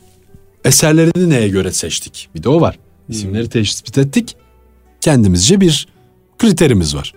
eserlerini 0.65 1.31
neye 1.31 1.49
göre 1.49 1.73
seçtik? 1.73 2.29
Bir 2.35 2.43
de 2.43 2.49
o 2.49 2.61
var. 2.61 2.79
İsimleri 3.09 3.49
tespit 3.49 3.99
ettik. 3.99 4.37
Kendimizce 5.01 5.61
bir 5.61 5.89
kriterimiz 6.39 6.95
var. 6.95 7.15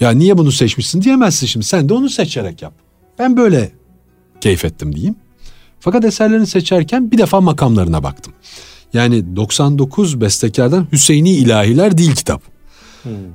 Ya 0.00 0.10
niye 0.10 0.38
bunu 0.38 0.52
seçmişsin 0.52 1.02
diyemezsin 1.02 1.46
şimdi. 1.46 1.66
Sen 1.66 1.88
de 1.88 1.94
onu 1.94 2.08
seçerek 2.10 2.62
yap. 2.62 2.74
Ben 3.18 3.36
böyle 3.36 3.72
keyif 4.40 4.64
ettim 4.64 4.94
diyeyim. 4.94 5.14
Fakat 5.80 6.04
eserlerini 6.04 6.46
seçerken 6.46 7.10
bir 7.10 7.18
defa 7.18 7.40
makamlarına 7.40 8.02
baktım. 8.02 8.32
Yani 8.92 9.36
99 9.36 10.20
bestekardan 10.20 10.86
Hüseyini 10.92 11.30
İlahiler 11.30 11.98
değil 11.98 12.14
kitap. 12.14 12.42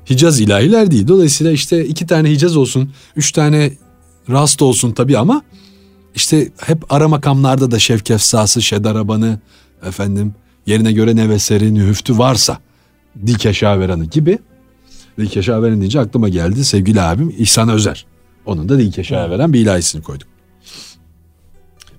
Hicaz 0.10 0.40
ilahiler 0.40 0.92
değil. 0.92 1.08
Dolayısıyla 1.08 1.52
işte 1.52 1.86
iki 1.86 2.08
tane 2.08 2.32
Hicaz 2.32 2.58
olsun, 2.58 2.92
üç 3.16 3.32
tane 3.32 3.74
Rast 4.30 4.62
olsun 4.62 4.92
tabii 4.92 5.18
ama 5.18 5.42
işte 6.16 6.52
hep 6.58 6.94
ara 6.94 7.08
makamlarda 7.08 7.72
da 7.72 7.80
Şevk 7.80 8.12
Efsası, 8.12 8.62
Şedarabanı, 8.62 9.40
efendim 9.88 10.36
yerine 10.66 10.92
göre 10.92 11.16
Neveseri, 11.16 11.74
Nühüftü 11.74 12.18
varsa 12.18 12.58
Dikeşaveranı 13.26 14.06
gibi. 14.06 14.40
Dikeşaveran 15.20 15.80
deyince 15.80 16.00
aklıma 16.00 16.30
geldi 16.30 16.66
sevgili 16.66 17.02
abim 17.02 17.36
İhsan 17.38 17.70
Özer. 17.70 18.06
Onun 18.46 18.70
da 18.70 18.80
Dikeşaveran 18.80 19.54
bir 19.54 19.60
ilahisini 19.60 20.04
koyduk. 20.04 20.28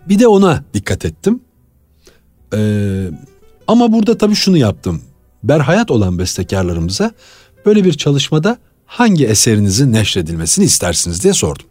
Bir 0.08 0.18
de 0.18 0.28
ona 0.28 0.64
dikkat 0.74 1.04
ettim. 1.04 1.40
Ee, 2.54 3.10
ama 3.66 3.92
burada 3.92 4.18
tabii 4.18 4.34
şunu 4.34 4.56
yaptım. 4.56 5.02
Berhayat 5.42 5.90
olan 5.90 6.18
bestekarlarımıza 6.18 7.12
böyle 7.66 7.84
bir 7.84 7.92
çalışmada 7.92 8.58
hangi 8.86 9.26
eserinizin 9.26 9.92
neşredilmesini 9.92 10.64
istersiniz 10.64 11.24
diye 11.24 11.32
sordum. 11.32 11.66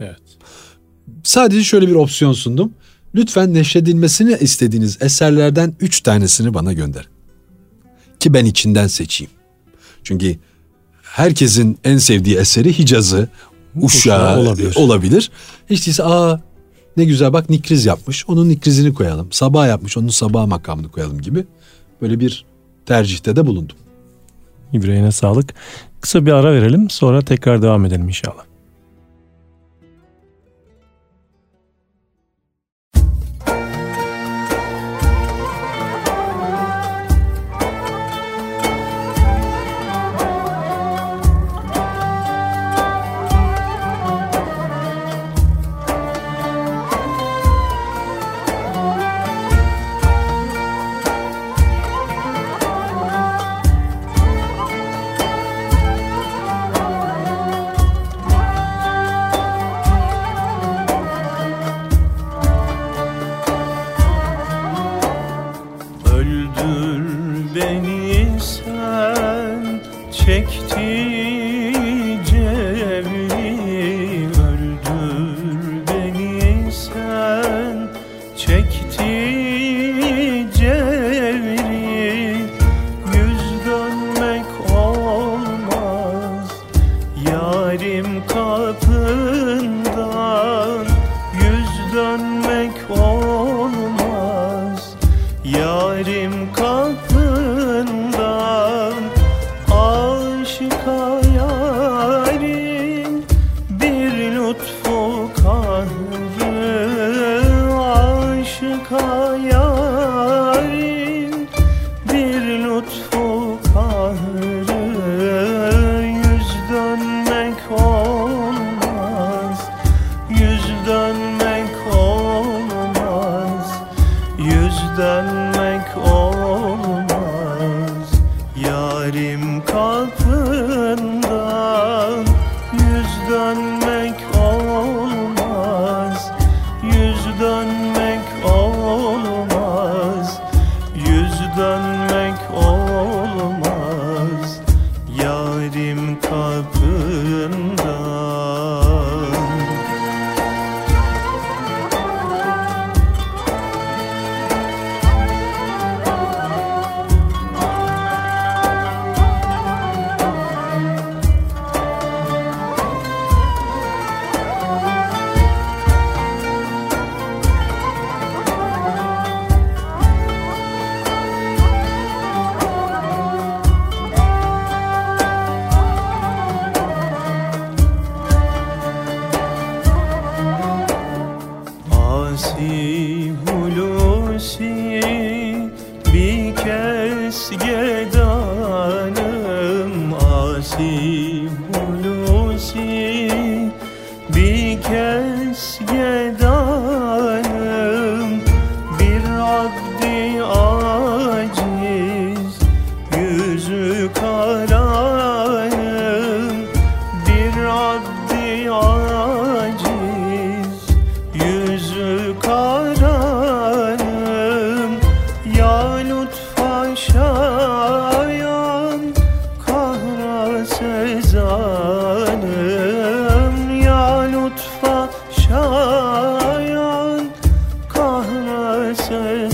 Evet. 0.00 0.20
Sadece 1.22 1.64
şöyle 1.64 1.88
bir 1.88 1.94
opsiyon 1.94 2.32
sundum. 2.32 2.72
Lütfen 3.14 3.54
neşredilmesini 3.54 4.36
istediğiniz 4.40 5.02
eserlerden 5.02 5.74
üç 5.80 6.00
tanesini 6.00 6.54
bana 6.54 6.72
gönderin. 6.72 7.06
Ki 8.20 8.34
ben 8.34 8.44
içinden 8.44 8.86
seçeyim. 8.86 9.30
Çünkü 10.04 10.36
herkesin 11.02 11.78
en 11.84 11.98
sevdiği 11.98 12.36
eseri 12.36 12.78
Hicaz'ı, 12.78 13.28
Uşağı 13.80 14.40
olabilir. 14.40 14.76
olabilir. 14.76 15.30
Hiç 15.70 15.86
değilse 15.86 16.02
aa 16.04 16.40
ne 16.96 17.04
güzel 17.04 17.32
bak 17.32 17.50
Nikriz 17.50 17.86
yapmış. 17.86 18.24
Onun 18.28 18.48
Nikrizini 18.48 18.94
koyalım. 18.94 19.32
Sabah 19.32 19.68
yapmış. 19.68 19.96
Onun 19.96 20.08
sabah 20.08 20.46
makamını 20.46 20.90
koyalım 20.90 21.20
gibi. 21.20 21.44
Böyle 22.02 22.20
bir 22.20 22.44
tercihte 22.86 23.36
de 23.36 23.46
bulundum. 23.46 23.76
İbrahim'e 24.74 25.12
sağlık. 25.12 25.54
Kısa 26.00 26.26
bir 26.26 26.32
ara 26.32 26.52
verelim 26.52 26.90
sonra 26.90 27.22
tekrar 27.22 27.62
devam 27.62 27.84
edelim 27.84 28.08
inşallah. 28.08 28.53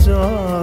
gió 0.04 0.59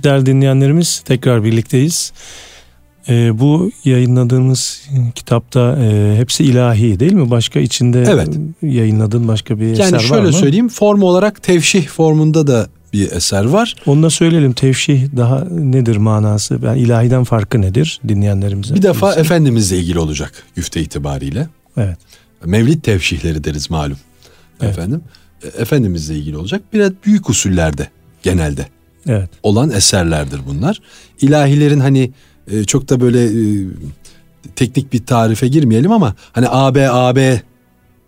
Evet 0.00 0.04
değerli 0.04 0.26
dinleyenlerimiz 0.26 1.00
tekrar 1.00 1.44
birlikteyiz. 1.44 2.12
Ee, 3.08 3.38
bu 3.38 3.70
yayınladığımız 3.84 4.82
kitapta 5.14 5.78
e, 5.80 6.16
hepsi 6.16 6.44
ilahi 6.44 7.00
değil 7.00 7.12
mi? 7.12 7.30
Başka 7.30 7.60
içinde 7.60 8.04
Evet. 8.08 8.28
yayınladığın 8.62 9.28
başka 9.28 9.60
bir 9.60 9.66
eser 9.72 9.84
Yani 9.84 9.94
var 9.94 10.00
şöyle 10.00 10.22
mı? 10.26 10.32
söyleyeyim 10.32 10.68
form 10.68 11.02
olarak 11.02 11.42
tevşih 11.42 11.86
formunda 11.86 12.46
da 12.46 12.66
bir 12.92 13.12
eser 13.12 13.44
var. 13.44 13.74
Onu 13.86 14.02
da 14.02 14.10
söyleyelim. 14.10 14.52
Tevşih 14.52 15.16
daha 15.16 15.44
nedir 15.50 15.96
manası? 15.96 16.58
Yani 16.64 16.80
ilahiden 16.80 17.24
farkı 17.24 17.60
nedir 17.60 18.00
dinleyenlerimize? 18.08 18.74
Bir 18.74 18.82
defa 18.82 19.08
bilsin. 19.08 19.20
Efendimizle 19.20 19.78
ilgili 19.78 19.98
olacak 19.98 20.32
güfte 20.56 20.80
itibariyle. 20.80 21.48
Evet. 21.76 21.98
Mevlid 22.44 22.82
tevşihleri 22.82 23.44
deriz 23.44 23.70
malum. 23.70 23.98
Evet. 24.60 24.72
Efendim. 24.78 25.00
E, 25.42 25.62
Efendimizle 25.62 26.16
ilgili 26.16 26.36
olacak. 26.36 26.62
Biraz 26.72 26.92
büyük 27.06 27.30
usullerde 27.30 27.88
genelde 28.22 28.66
Evet. 29.06 29.30
olan 29.42 29.70
eserlerdir 29.70 30.40
bunlar. 30.46 30.80
İlahilerin 31.20 31.80
hani 31.80 32.10
e, 32.50 32.64
çok 32.64 32.88
da 32.88 33.00
böyle 33.00 33.24
e, 33.24 33.66
teknik 34.56 34.92
bir 34.92 35.06
tarife 35.06 35.48
girmeyelim 35.48 35.92
ama 35.92 36.14
hani 36.32 36.46
AB 36.48 36.90
AB 36.90 37.42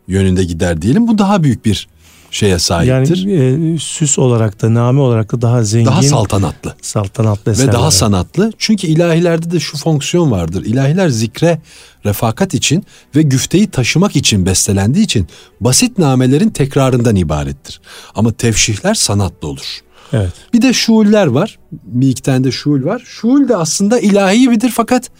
yönünde 0.08 0.44
gider 0.44 0.82
diyelim. 0.82 1.08
Bu 1.08 1.18
daha 1.18 1.42
büyük 1.42 1.64
bir 1.64 1.88
şeye 2.30 2.58
sahiptir. 2.58 3.26
Yani 3.26 3.74
e, 3.74 3.78
süs 3.78 4.18
olarak 4.18 4.62
da 4.62 4.74
name 4.74 5.00
olarak 5.00 5.32
da 5.32 5.42
daha 5.42 5.62
zengin. 5.62 5.86
daha 5.86 6.02
saltanatlı 6.02 6.74
saltanatlı 6.82 7.52
ve 7.52 7.54
eserler. 7.54 7.72
daha 7.72 7.90
sanatlı. 7.90 8.52
Çünkü 8.58 8.86
ilahilerde 8.86 9.50
de 9.50 9.60
şu 9.60 9.78
fonksiyon 9.78 10.30
vardır. 10.30 10.64
İlahiler 10.64 11.08
zikre, 11.08 11.60
refakat 12.06 12.54
için 12.54 12.84
ve 13.16 13.22
güfteyi 13.22 13.70
taşımak 13.70 14.16
için 14.16 14.46
bestelendiği 14.46 15.04
için 15.04 15.26
basit 15.60 15.98
namelerin 15.98 16.50
tekrarından 16.50 17.16
ibarettir. 17.16 17.80
Ama 18.14 18.32
tevşihler 18.32 18.94
sanatlı 18.94 19.48
olur. 19.48 19.80
Evet. 20.12 20.32
Bir 20.54 20.62
de 20.62 20.72
şuuller 20.72 21.26
var. 21.26 21.58
Bir 21.72 22.08
iki 22.08 22.22
tane 22.22 22.44
de 22.44 22.52
şuul 22.52 22.84
var. 22.84 23.02
Şuul 23.04 23.48
de 23.48 23.56
aslında 23.56 24.00
ilahi 24.00 24.48
midir 24.48 24.70
fakat 24.74 25.10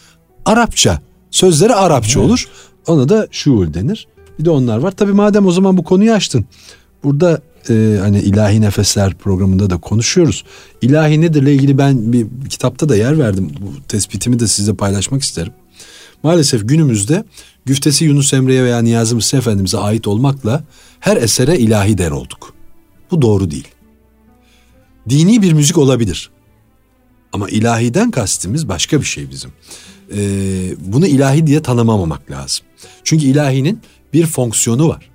Arapça. 0.45 1.01
Sözleri 1.31 1.73
Arapça 1.73 2.19
olur. 2.19 2.47
Ona 2.87 3.09
da 3.09 3.27
şuul 3.31 3.73
denir. 3.73 4.07
Bir 4.39 4.45
de 4.45 4.49
onlar 4.49 4.77
var. 4.77 4.91
Tabii 4.91 5.13
madem 5.13 5.45
o 5.45 5.51
zaman 5.51 5.77
bu 5.77 5.83
konuyu 5.83 6.13
açtın. 6.13 6.45
Burada 7.03 7.41
e, 7.69 7.97
hani 8.01 8.19
ilahi 8.19 8.61
nefesler 8.61 9.13
programında 9.13 9.69
da 9.69 9.77
konuşuyoruz. 9.77 10.43
İlahi 10.81 11.21
nedirle 11.21 11.53
ilgili 11.53 11.77
ben 11.77 12.13
bir 12.13 12.27
kitapta 12.49 12.89
da 12.89 12.95
yer 12.95 13.19
verdim. 13.19 13.51
Bu 13.61 13.87
tespitimi 13.87 14.39
de 14.39 14.47
size 14.47 14.73
paylaşmak 14.73 15.21
isterim. 15.21 15.53
Maalesef 16.23 16.69
günümüzde 16.69 17.23
güftesi 17.65 18.05
Yunus 18.05 18.33
Emre'ye 18.33 18.63
veya 18.63 18.81
Niyazi 18.81 19.15
Mısır 19.15 19.37
Efendimiz'e 19.37 19.77
ait 19.77 20.07
olmakla 20.07 20.63
her 20.99 21.17
esere 21.17 21.57
ilahi 21.57 21.97
der 21.97 22.11
olduk. 22.11 22.53
Bu 23.11 23.21
doğru 23.21 23.51
değil. 23.51 23.67
Dini 25.09 25.41
bir 25.41 25.53
müzik 25.53 25.77
olabilir. 25.77 26.29
Ama 27.33 27.49
ilahiden 27.49 28.11
kastimiz 28.11 28.67
başka 28.67 28.99
bir 28.99 29.05
şey 29.05 29.29
bizim. 29.29 29.51
Ee, 30.15 30.75
bunu 30.79 31.07
ilahi 31.07 31.47
diye 31.47 31.61
tanımamamak 31.61 32.31
lazım. 32.31 32.65
Çünkü 33.03 33.25
ilahinin 33.25 33.81
bir 34.13 34.25
fonksiyonu 34.25 34.89
var. 34.89 35.09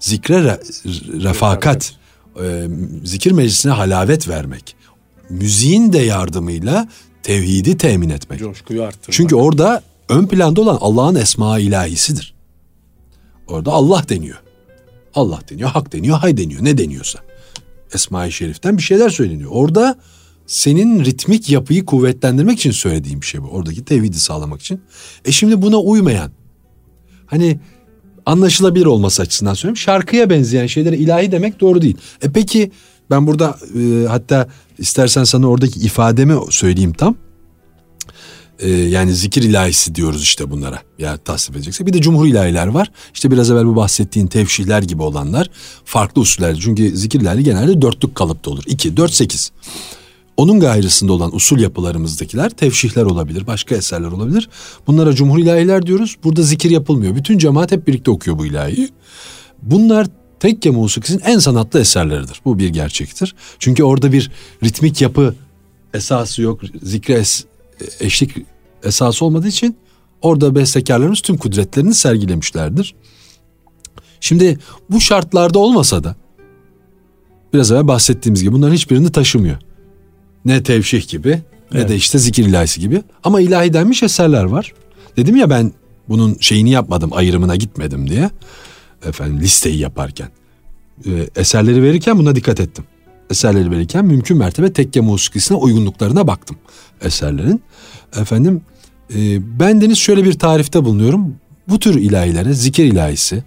Zikre 0.00 0.34
re- 0.34 1.24
refakat, 1.24 1.94
e, 2.42 2.68
zikir 3.04 3.32
meclisine 3.32 3.72
halavet 3.72 4.28
vermek. 4.28 4.76
Müziğin 5.30 5.92
de 5.92 5.98
yardımıyla 5.98 6.88
tevhidi 7.22 7.76
temin 7.76 8.10
etmek. 8.10 8.40
Coşkuyu 8.40 8.82
arttırmak. 8.82 9.12
Çünkü 9.12 9.34
orada 9.36 9.82
ön 10.08 10.26
planda 10.26 10.60
olan 10.60 10.78
Allah'ın 10.80 11.14
esma 11.14 11.58
ilahisidir. 11.58 12.34
Orada 13.46 13.72
Allah 13.72 14.04
deniyor. 14.08 14.42
Allah 15.14 15.40
deniyor, 15.50 15.70
hak 15.70 15.92
deniyor, 15.92 16.18
hay 16.18 16.36
deniyor, 16.36 16.64
ne 16.64 16.78
deniyorsa. 16.78 17.18
Esma-i 17.94 18.32
Şerif'ten 18.32 18.76
bir 18.76 18.82
şeyler 18.82 19.08
söyleniyor. 19.08 19.50
Orada 19.52 19.98
senin 20.46 21.04
ritmik 21.04 21.50
yapıyı 21.50 21.84
kuvvetlendirmek 21.84 22.58
için 22.58 22.70
söylediğim 22.70 23.20
bir 23.20 23.26
şey 23.26 23.42
bu. 23.42 23.46
Oradaki 23.46 23.84
tevhidi 23.84 24.20
sağlamak 24.20 24.60
için. 24.60 24.80
E 25.24 25.32
şimdi 25.32 25.62
buna 25.62 25.78
uymayan, 25.78 26.30
hani 27.26 27.60
anlaşılabilir 28.26 28.86
olması 28.86 29.22
açısından 29.22 29.54
söylüyorum. 29.54 29.76
Şarkıya 29.76 30.30
benzeyen 30.30 30.66
şeylere 30.66 30.96
ilahi 30.96 31.32
demek 31.32 31.60
doğru 31.60 31.82
değil. 31.82 31.96
E 32.22 32.32
peki 32.32 32.70
ben 33.10 33.26
burada 33.26 33.58
e, 33.80 34.06
hatta 34.08 34.48
istersen 34.78 35.24
sana 35.24 35.48
oradaki 35.48 35.80
ifademi 35.80 36.34
söyleyeyim 36.50 36.92
tam. 36.92 37.16
E, 38.58 38.70
yani 38.70 39.14
zikir 39.14 39.42
ilahisi 39.42 39.94
diyoruz 39.94 40.22
işte 40.22 40.50
bunlara. 40.50 40.82
Ya 40.98 41.16
tasvip 41.16 41.56
edecekse. 41.56 41.86
Bir 41.86 41.92
de 41.92 42.00
cumhur 42.00 42.26
ilahiler 42.26 42.66
var. 42.66 42.90
İşte 43.14 43.30
biraz 43.30 43.50
evvel 43.50 43.66
bu 43.66 43.76
bahsettiğin 43.76 44.26
tevşihler 44.26 44.82
gibi 44.82 45.02
olanlar 45.02 45.50
farklı 45.84 46.20
usuller. 46.20 46.58
Çünkü 46.60 46.96
zikir 46.96 47.20
ilahi 47.20 47.44
genelde 47.44 47.82
dörtlük 47.82 48.14
kalıpta 48.14 48.50
olur. 48.50 48.62
2, 48.66 48.96
4, 48.96 49.12
8. 49.12 49.52
Onun 50.36 50.60
gayrısında 50.60 51.12
olan 51.12 51.36
usul 51.36 51.58
yapılarımızdakiler 51.58 52.50
tevşihler 52.50 53.02
olabilir, 53.02 53.46
başka 53.46 53.74
eserler 53.74 54.08
olabilir. 54.08 54.48
Bunlara 54.86 55.14
cumhur 55.14 55.38
ilahiler 55.38 55.86
diyoruz. 55.86 56.16
Burada 56.24 56.42
zikir 56.42 56.70
yapılmıyor. 56.70 57.14
Bütün 57.14 57.38
cemaat 57.38 57.72
hep 57.72 57.86
birlikte 57.86 58.10
okuyor 58.10 58.38
bu 58.38 58.46
ilahiyi. 58.46 58.88
Bunlar 59.62 60.06
tekke 60.40 60.70
musikisinin 60.70 61.22
en 61.24 61.38
sanatlı 61.38 61.80
eserleridir. 61.80 62.40
Bu 62.44 62.58
bir 62.58 62.68
gerçektir. 62.68 63.34
Çünkü 63.58 63.82
orada 63.82 64.12
bir 64.12 64.30
ritmik 64.64 65.00
yapı 65.00 65.34
esası 65.94 66.42
yok. 66.42 66.60
Zikre 66.82 67.14
es- 67.14 67.44
eşlik 68.00 68.36
esası 68.84 69.24
olmadığı 69.24 69.48
için 69.48 69.76
orada 70.22 70.54
bestekarlarımız 70.54 71.20
tüm 71.20 71.36
kudretlerini 71.36 71.94
sergilemişlerdir. 71.94 72.94
Şimdi 74.20 74.58
bu 74.90 75.00
şartlarda 75.00 75.58
olmasa 75.58 76.04
da 76.04 76.16
biraz 77.54 77.72
evvel 77.72 77.88
bahsettiğimiz 77.88 78.42
gibi 78.42 78.52
bunların 78.52 78.74
hiçbirini 78.74 79.12
taşımıyor. 79.12 79.56
Ne 80.44 80.62
tevşih 80.62 81.08
gibi 81.08 81.42
ne 81.72 81.78
Evet. 81.78 81.88
de 81.88 81.96
işte 81.96 82.18
zikir 82.18 82.44
ilahisi 82.46 82.80
gibi. 82.80 83.02
Ama 83.24 83.40
ilahi 83.40 83.72
denmiş 83.72 84.02
eserler 84.02 84.44
var. 84.44 84.74
Dedim 85.16 85.36
ya 85.36 85.50
ben 85.50 85.72
bunun 86.08 86.36
şeyini 86.40 86.70
yapmadım 86.70 87.10
ayrımına 87.12 87.56
gitmedim 87.56 88.10
diye. 88.10 88.30
Efendim 89.06 89.40
listeyi 89.40 89.78
yaparken. 89.78 90.28
Ee, 91.06 91.28
eserleri 91.36 91.82
verirken 91.82 92.18
buna 92.18 92.36
dikkat 92.36 92.60
ettim. 92.60 92.84
Eserleri 93.30 93.70
verirken 93.70 94.04
mümkün 94.04 94.36
mertebe 94.36 94.72
tekke 94.72 95.00
musikisine 95.00 95.58
uygunluklarına 95.58 96.26
baktım 96.26 96.56
eserlerin. 97.00 97.62
Efendim 98.16 98.62
e, 99.14 99.16
bendeniz 99.60 99.98
şöyle 99.98 100.24
bir 100.24 100.32
tarifte 100.32 100.84
bulunuyorum. 100.84 101.36
Bu 101.68 101.78
tür 101.78 101.94
ilahilere 101.94 102.54
zikir 102.54 102.84
ilahisi, 102.84 103.44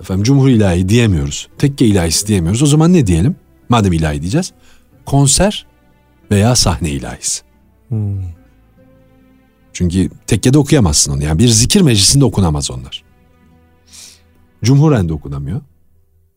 efendim 0.00 0.24
cumhur 0.24 0.48
ilahi 0.48 0.88
diyemiyoruz. 0.88 1.48
Tekke 1.58 1.86
ilahisi 1.86 2.26
diyemiyoruz. 2.26 2.62
O 2.62 2.66
zaman 2.66 2.92
ne 2.92 3.06
diyelim? 3.06 3.36
Madem 3.68 3.92
ilahi 3.92 4.20
diyeceğiz. 4.20 4.52
Konser 5.06 5.66
veya 6.30 6.56
sahne 6.56 6.90
ilahisi. 6.90 7.42
Hmm. 7.88 8.22
Çünkü 9.72 10.10
tekkede 10.26 10.58
okuyamazsın 10.58 11.12
onu. 11.12 11.24
Yani 11.24 11.38
bir 11.38 11.48
zikir 11.48 11.80
meclisinde 11.80 12.24
okunamaz 12.24 12.70
onlar. 12.70 13.04
Cumhuren 14.64 15.08
de 15.08 15.12
okunamıyor. 15.12 15.60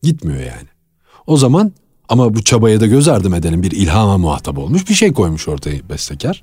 Gitmiyor 0.02 0.40
yani. 0.40 0.68
O 1.26 1.36
zaman 1.36 1.72
Ama 2.08 2.34
bu 2.34 2.44
çabaya 2.44 2.80
da 2.80 2.86
göz 2.86 3.08
ardı 3.08 3.36
edelim. 3.36 3.62
Bir 3.62 3.70
ilhama 3.70 4.18
muhatap 4.18 4.58
olmuş 4.58 4.88
bir 4.88 4.94
şey 4.94 5.12
koymuş 5.12 5.48
ortaya 5.48 5.88
bestekar. 5.88 6.42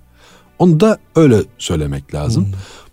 Onu 0.59 0.79
da 0.79 0.97
öyle 1.15 1.41
söylemek 1.57 2.13
lazım. 2.13 2.49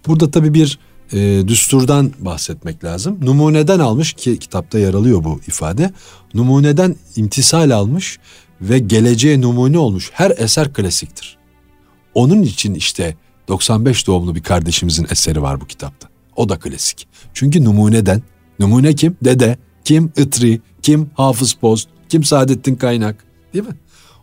Burada 0.07 0.31
tabii 0.31 0.55
bir 0.55 0.79
e, 1.13 1.49
düsturdan 1.49 2.13
bahsetmek 2.19 2.85
lazım. 2.85 3.19
Numuneden 3.23 3.79
almış 3.79 4.13
ki 4.13 4.39
kitapta 4.39 4.79
yer 4.79 4.95
alıyor 4.95 5.25
bu 5.25 5.41
ifade. 5.49 5.91
Numuneden 6.35 6.97
imtisal 7.17 7.71
almış 7.71 8.19
ve 8.61 8.79
geleceğe 8.79 9.41
numune 9.41 9.79
olmuş 9.79 10.11
her 10.13 10.31
eser 10.31 10.73
klasiktir. 10.73 11.39
Onun 12.15 12.43
için 12.43 12.75
işte 12.75 13.17
95 13.49 14.07
doğumlu 14.07 14.35
bir 14.35 14.43
kardeşimizin 14.43 15.07
eseri 15.11 15.43
var 15.43 15.61
bu 15.61 15.67
kitapta. 15.67 16.09
O 16.37 16.49
da 16.49 16.59
klasik. 16.59 17.09
Çünkü 17.35 17.65
numuneden, 17.65 18.23
numune 18.59 18.95
kim? 18.95 19.17
Dede, 19.25 19.57
kim? 19.85 20.13
Itri, 20.17 20.61
kim? 20.83 21.11
Hafız 21.15 21.53
Post, 21.53 21.89
kim? 22.13 22.25
Saadettin 22.25 22.75
Kaynak 22.75 23.25
değil 23.55 23.65
mi? 23.65 23.75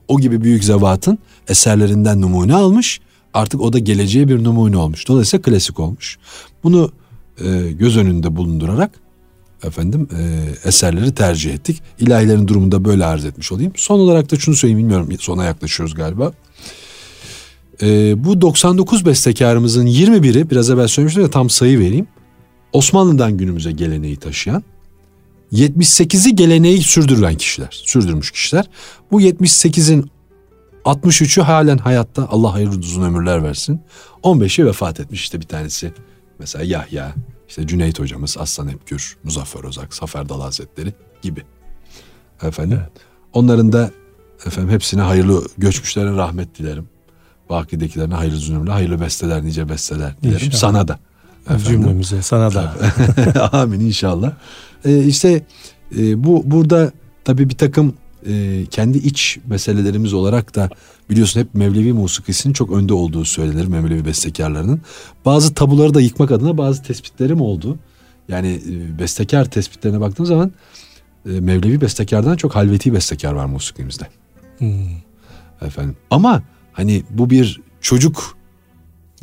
O 0.07 0.19
gibi 0.19 0.41
büyük 0.41 0.63
zevatın 0.63 1.19
eserlerinden 1.47 2.21
numune 2.21 2.53
almış. 2.53 2.99
Artık 3.33 3.61
o 3.61 3.73
da 3.73 3.79
geleceğe 3.79 4.27
bir 4.27 4.43
numune 4.43 4.77
olmuş. 4.77 5.07
Dolayısıyla 5.07 5.41
klasik 5.41 5.79
olmuş. 5.79 6.17
Bunu 6.63 6.91
e, 7.45 7.71
göz 7.71 7.97
önünde 7.97 8.35
bulundurarak 8.35 8.91
efendim 9.63 10.07
e, 10.19 10.45
eserleri 10.67 11.15
tercih 11.15 11.53
ettik. 11.53 11.81
İlahilerin 11.99 12.47
durumunda 12.47 12.85
böyle 12.85 13.05
arz 13.05 13.25
etmiş 13.25 13.51
olayım. 13.51 13.73
Son 13.75 13.99
olarak 13.99 14.31
da 14.31 14.35
şunu 14.35 14.55
söyleyeyim 14.55 14.79
bilmiyorum 14.79 15.09
sona 15.19 15.45
yaklaşıyoruz 15.45 15.95
galiba. 15.95 16.33
E, 17.81 18.15
bu 18.23 18.41
99 18.41 19.05
bestekarımızın 19.05 19.85
21'i 19.85 20.49
biraz 20.49 20.69
evvel 20.69 20.87
söylemiştim 20.87 21.23
ya 21.23 21.29
tam 21.29 21.49
sayı 21.49 21.79
vereyim. 21.79 22.07
Osmanlı'dan 22.73 23.37
günümüze 23.37 23.71
geleneği 23.71 24.17
taşıyan 24.17 24.63
78'i 25.51 26.35
geleneği 26.35 26.81
sürdürülen 26.81 27.35
kişiler, 27.35 27.81
sürdürmüş 27.85 28.31
kişiler. 28.31 28.65
Bu 29.11 29.21
78'in 29.21 30.11
63'ü 30.85 31.41
halen 31.41 31.77
hayatta 31.77 32.27
Allah 32.29 32.53
hayırlı 32.53 32.77
uzun 32.77 33.03
ömürler 33.03 33.43
versin. 33.43 33.81
15'i 34.23 34.65
vefat 34.65 34.99
etmiş 34.99 35.21
işte 35.21 35.41
bir 35.41 35.47
tanesi. 35.47 35.93
Mesela 36.39 36.63
Yahya, 36.63 37.13
işte 37.49 37.67
Cüneyt 37.67 37.99
hocamız, 37.99 38.37
Aslan 38.39 38.67
Epgür, 38.67 39.17
Muzaffer 39.23 39.63
Ozak, 39.63 39.93
Zafer 39.93 40.29
Dal 40.29 40.41
Hazretleri 40.41 40.93
gibi. 41.21 41.43
Efendim. 42.43 42.81
Onların 43.33 43.71
da 43.71 43.91
efendim 44.45 44.73
hepsine 44.73 45.01
hayırlı 45.01 45.47
göçmüşlerin 45.57 46.17
rahmet 46.17 46.59
dilerim. 46.59 46.89
Bakidekilerine 47.49 48.13
hayırlı 48.13 48.37
uzun 48.37 48.55
ömürler, 48.55 48.73
hayırlı 48.73 49.01
besteler, 49.01 49.43
nice 49.43 49.69
besteler 49.69 50.15
dilerim. 50.23 50.45
İnşallah. 50.45 50.59
Sana 50.59 50.87
da. 50.87 50.99
Cümlemize 51.67 52.21
sana 52.21 52.53
da. 52.53 52.73
Amin 53.51 53.79
inşallah. 53.79 54.31
Ee, 54.85 55.03
işte 55.03 55.43
e, 55.97 56.23
bu 56.23 56.43
burada 56.45 56.91
tabii 57.23 57.49
bir 57.49 57.57
takım 57.57 57.93
e, 58.27 58.65
kendi 58.71 58.97
iç 58.97 59.37
meselelerimiz 59.47 60.13
olarak 60.13 60.55
da 60.55 60.69
biliyorsun 61.09 61.39
hep 61.39 61.53
Mevlevi 61.53 61.93
musikisinin 61.93 62.53
çok 62.53 62.71
önde 62.71 62.93
olduğu 62.93 63.25
söylenir 63.25 63.65
Mevlevi 63.67 64.05
bestekarlarının. 64.05 64.81
Bazı 65.25 65.53
tabuları 65.53 65.93
da 65.93 66.01
yıkmak 66.01 66.31
adına 66.31 66.57
bazı 66.57 66.83
tespitlerim 66.83 67.41
oldu. 67.41 67.79
Yani 68.29 68.61
e, 68.69 68.99
bestekar 68.99 69.45
tespitlerine 69.45 69.99
baktığım 70.01 70.25
zaman 70.25 70.51
e, 71.25 71.29
Mevlevi 71.29 71.81
bestekardan 71.81 72.35
çok 72.35 72.55
halveti 72.55 72.93
bestekar 72.93 73.33
var 73.33 73.45
musikimizde. 73.45 74.07
Hmm. 74.57 74.87
Efendim. 75.61 75.97
Ama 76.11 76.43
hani 76.73 77.03
bu 77.09 77.29
bir 77.29 77.61
çocuk 77.81 78.37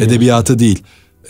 edebiyatı 0.00 0.58
değil. 0.58 0.82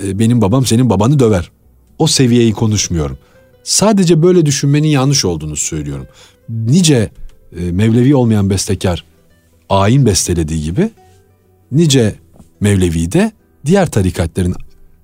E, 0.03 0.19
Benim 0.19 0.41
babam 0.41 0.67
senin 0.67 0.91
babanı 0.91 1.19
döver. 1.19 1.51
O 1.99 2.07
seviyeyi 2.07 2.53
konuşmuyorum. 2.53 3.19
Sadece 3.67 4.23
böyle 4.23 4.47
düşünmenin 4.47 4.89
yanlış 4.89 5.25
olduğunu 5.25 5.57
söylüyorum. 5.57 6.07
Nice 6.49 7.11
e, 7.59 7.73
Mevlevi 7.73 8.17
olmayan 8.17 8.51
bestekar 8.51 9.05
ayin 9.69 10.07
bestelediği 10.07 10.63
gibi 10.63 10.91
nice 11.73 12.15
Mevlevi 12.61 13.13
de 13.13 13.33
diğer 13.67 13.91
tarikatlerin 13.91 14.55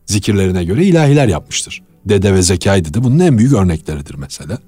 zikirlerine 0.06 0.64
göre 0.64 0.84
ilahiler 0.84 1.28
yapmıştır. 1.28 1.82
Dede 2.06 2.34
ve 2.34 2.42
Zekai 2.42 2.94
de 2.94 3.04
bunun 3.04 3.18
en 3.18 3.38
büyük 3.38 3.52
örnekleridir 3.52 4.14
mesela. 4.14 4.58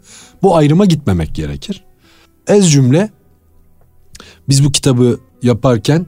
Bu 0.43 0.57
ayrıma 0.57 0.85
gitmemek 0.85 1.35
gerekir. 1.35 1.85
Ez 2.47 2.73
cümle 2.73 3.11
biz 4.49 4.65
bu 4.65 4.73
kitabı 4.73 5.21
yaparken 5.43 6.07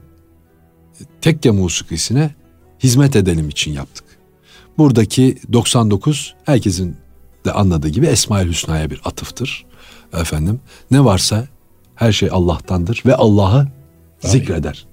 tekke 1.21 1.51
musikisine 1.51 2.35
hizmet 2.83 3.15
edelim 3.15 3.49
için 3.49 3.71
yaptık. 3.71 4.05
Buradaki 4.77 5.37
99 5.53 6.35
herkesin 6.45 6.95
de 7.47 7.51
anladığı 7.53 7.89
gibi 7.89 8.05
Esmaül 8.05 8.49
Hüsna'ya 8.49 8.89
bir 8.89 9.01
atıftır. 9.05 9.65
Efendim 10.13 10.59
ne 10.91 11.05
varsa 11.05 11.47
her 11.95 12.11
şey 12.11 12.29
Allah'tandır 12.31 13.03
ve 13.05 13.15
Allah'ı 13.15 13.67
zikreder. 14.19 14.85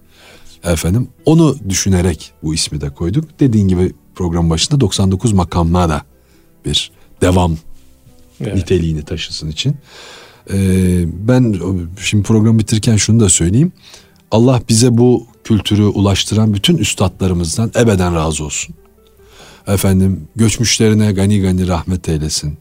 Efendim 0.65 1.09
onu 1.25 1.57
düşünerek 1.69 2.33
bu 2.43 2.55
ismi 2.55 2.81
de 2.81 2.91
koyduk. 2.91 3.41
Dediğin 3.41 3.69
gibi 3.69 3.93
program 4.15 4.51
başında 4.51 4.81
99 4.81 5.33
makamına 5.33 5.89
da 5.89 6.03
bir 6.65 6.91
devam 7.21 7.57
Evet. 8.41 8.55
niteliğini 8.55 9.03
taşısın 9.03 9.49
için. 9.49 9.77
Ee, 10.51 11.05
ben 11.29 11.61
şimdi 12.01 12.23
programı 12.23 12.59
bitirirken 12.59 12.97
şunu 12.97 13.21
da 13.21 13.29
söyleyeyim. 13.29 13.73
Allah 14.31 14.63
bize 14.69 14.99
bu 14.99 15.27
kültürü 15.45 15.85
ulaştıran 15.85 16.55
bütün 16.55 16.77
üstadlarımızdan 16.77 17.71
ebeden 17.77 18.15
razı 18.15 18.45
olsun. 18.45 18.75
Efendim 19.67 20.29
göçmüşlerine 20.37 21.13
gani 21.13 21.41
gani 21.41 21.69
rahmet 21.69 22.09
eylesin. 22.09 22.59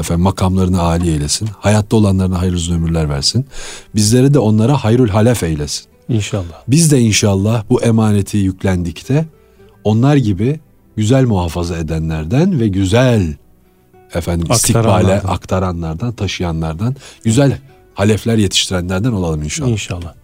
Efendim 0.00 0.22
makamlarını 0.22 0.82
âli 0.82 1.10
eylesin. 1.10 1.48
Hayatta 1.58 1.96
olanlarına 1.96 2.40
hayırlı 2.40 2.56
uzun 2.56 2.74
ömürler 2.74 3.08
versin. 3.08 3.46
Bizlere 3.94 4.34
de 4.34 4.38
onlara 4.38 4.84
hayrül 4.84 5.08
halef 5.08 5.42
eylesin. 5.42 5.84
İnşallah. 6.08 6.62
Biz 6.68 6.92
de 6.92 7.00
inşallah 7.00 7.64
bu 7.70 7.82
emaneti 7.82 8.36
yüklendikte 8.38 9.26
onlar 9.84 10.16
gibi 10.16 10.60
güzel 10.96 11.24
muhafaza 11.24 11.78
edenlerden 11.78 12.60
ve 12.60 12.68
güzel 12.68 13.34
efendim 14.14 14.46
istikbale 14.52 14.88
Aktaranlardan. 14.88 15.28
aktaranlardan, 15.28 16.12
taşıyanlardan, 16.12 16.96
güzel 17.24 17.58
halefler 17.94 18.36
yetiştirenlerden 18.36 19.12
olalım 19.12 19.42
inşallah. 19.42 19.70
İnşallah. 19.70 20.14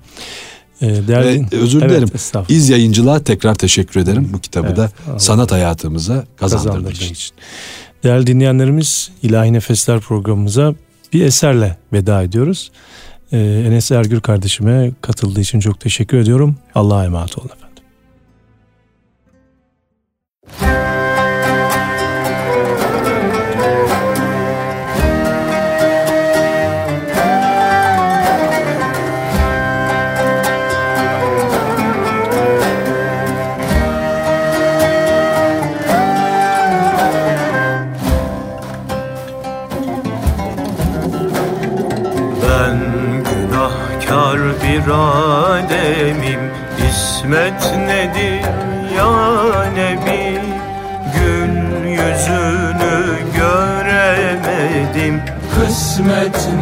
Ee, 0.83 1.09
değerli, 1.09 1.47
Ve 1.53 1.57
özür 1.57 1.83
Evet, 1.83 1.91
dilerim. 1.91 2.09
İz 2.49 2.69
yayıncılığa 2.69 3.21
tekrar 3.21 3.55
teşekkür 3.55 4.01
ederim. 4.01 4.31
Bu 4.33 4.41
kitabı 4.41 4.67
Evet, 4.67 4.77
da 4.77 4.91
Allah 5.11 5.19
sanat 5.19 5.53
hayatımıza 5.53 6.25
kazandırdığı 6.37 6.69
kazandırdığı 6.69 6.93
için. 6.93 7.13
için. 7.15 7.35
Değerli 8.05 8.27
dinleyenlerimiz 8.27 9.11
İlahi 9.23 9.53
Nefesler 9.53 10.01
programımıza 10.01 10.75
bir 11.13 11.25
eserle 11.25 11.77
veda 11.93 12.23
ediyoruz. 12.23 12.71
Ee, 13.33 13.39
Enes 13.39 13.91
Ergür 13.91 14.21
kardeşime 14.21 14.91
katıldığı 15.01 15.41
için 15.41 15.61
çok 15.61 15.81
teşekkür 15.81 16.17
ediyorum. 16.19 16.57
Allah'a 16.75 17.05
emanet 17.05 17.39
olun 17.39 17.49
efendim. 17.49 17.69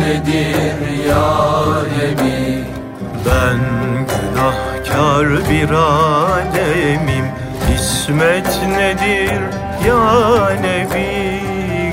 Nedir 0.06 1.06
ya 1.08 1.28
Nebi 1.98 2.64
Ben 3.26 3.58
günahkar 4.10 5.28
bir 5.50 5.70
ademim 5.70 7.26
İsmet 7.74 8.62
nedir 8.68 9.40
ya 9.86 10.50
Nebi 10.60 11.40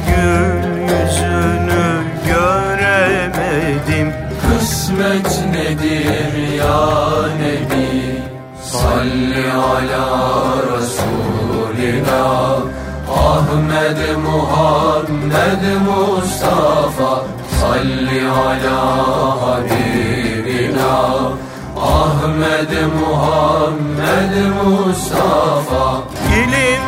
Gül 0.07 0.63
yüzünü 0.81 2.03
göremedim. 2.27 4.13
Kısmet 4.41 5.43
nedir 5.51 6.53
ya 6.57 6.85
Nebi 7.39 8.21
Salli 8.63 9.51
ala 9.51 10.05
Resulina 10.71 12.23
Ahmed 13.09 14.17
Muhammed 14.25 15.63
Mustafa 15.87 17.22
Salli 17.63 18.19
ala 18.45 18.79
Habibina 19.41 20.95
Ahmed 21.77 22.71
Muhammed 22.99 24.33
Mustafa. 24.57 25.85
İlim, 26.39 26.85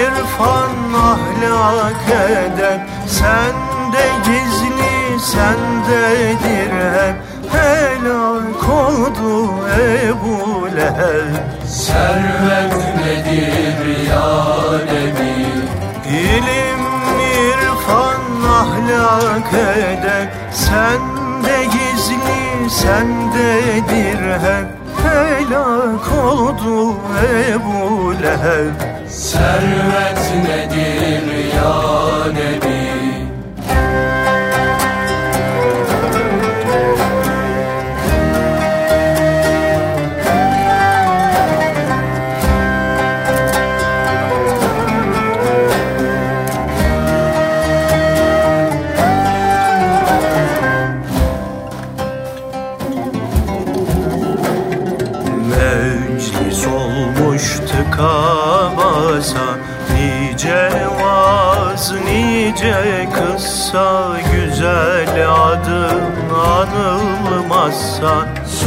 irfan, 0.00 0.76
ahlak, 1.10 2.06
edep 2.30 2.80
Sende 3.06 4.06
gizli, 4.26 5.20
sendedir 5.30 6.72
hep 6.96 7.16
helak 7.54 8.62
oldu 8.80 9.54
Ebu 10.02 10.66
Leheb. 10.76 11.34
Servet 11.68 12.74
nedir 12.96 14.08
ya 14.10 14.28
Nebi? 14.90 15.32
İlim, 16.10 16.67
eder 19.58 20.28
Sende 20.52 21.64
gizli, 21.64 22.70
sendedir 22.70 24.22
hep 24.44 24.68
Helak 25.02 26.06
oldu 26.24 26.96
Ebu 27.50 28.12
Leheb. 28.22 28.74
Servet 29.08 30.20
nedir 30.44 31.54
ya 31.54 32.26
Nebi 32.32 32.77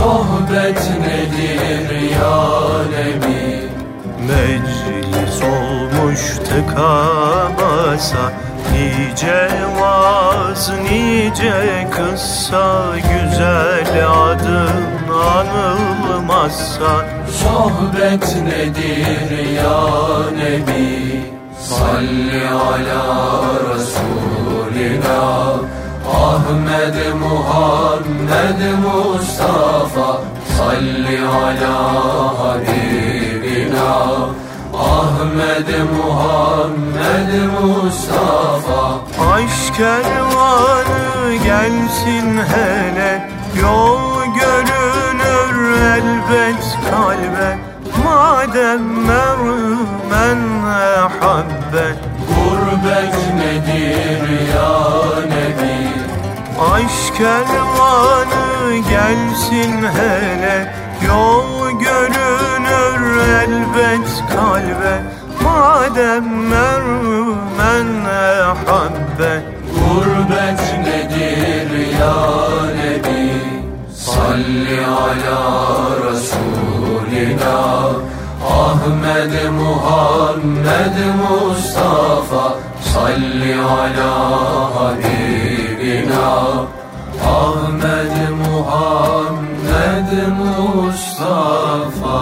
Sohbet 0.01 0.81
nedir 0.99 2.01
ya 2.11 2.37
Nebi. 2.93 3.69
Meclis 4.27 5.41
olmuş 5.43 6.21
tıka 6.37 7.07
basa 7.57 8.31
Nice 8.73 9.49
vaz, 9.79 10.71
nice 10.83 11.87
kıssa 11.91 12.95
Güzel 12.95 14.07
adın 14.09 15.13
anılmazsa. 15.13 17.05
Sohbet 17.31 18.35
nedir 18.43 19.53
ya 19.55 19.79
Nebi. 20.37 21.21
Salli 21.59 22.49
ala 22.49 23.43
Resulina 23.73 25.21
Ahmed 26.13 26.97
Muhammed 27.23 28.61
Mustafa 28.83 30.09
Salli 30.57 31.17
ala 31.17 31.77
Habibina. 32.39 33.93
Ahmed 34.73 35.69
Muhammed 35.95 37.31
Mustafa. 37.53 38.81
Aşk 39.33 39.75
kervanı 39.77 41.35
gelsin 41.43 42.37
hele 42.53 43.29
Yol 43.61 44.25
görünür 44.25 45.81
elbet 45.81 46.77
kalbe. 46.89 47.71
Madem 48.03 48.81
mermen 49.07 50.39
ehabbe 50.69 51.95
Gurbet 52.27 53.15
nedir 53.37 54.29
ya 54.55 54.71
Nebi 55.27 56.00
Aşk 56.61 57.15
kervanı 57.17 58.77
gelsin 58.89 59.85
hele 59.97 60.73
Yol 61.07 61.71
görünür 61.79 63.17
elbet 63.17 64.23
kalbe. 64.33 65.01
Madem 65.43 66.47
mermen 66.49 68.05
ehabbe 68.05 69.41
Gurbet 69.73 70.61
nedir 70.85 71.71
ya 71.99 72.15
Nebi? 72.75 73.33
Salli 73.95 74.85
ala 74.85 75.41
Resulina 76.05 77.61
Ahmed 78.49 79.51
Muhammed 79.51 80.97
Mustafa 81.21 82.53
Salli 82.93 83.55
ala 83.55 84.11
Habibina 86.11 86.71
Ahmed 87.23 88.13
Muhammed 88.39 90.09
Mustafa 90.37 92.21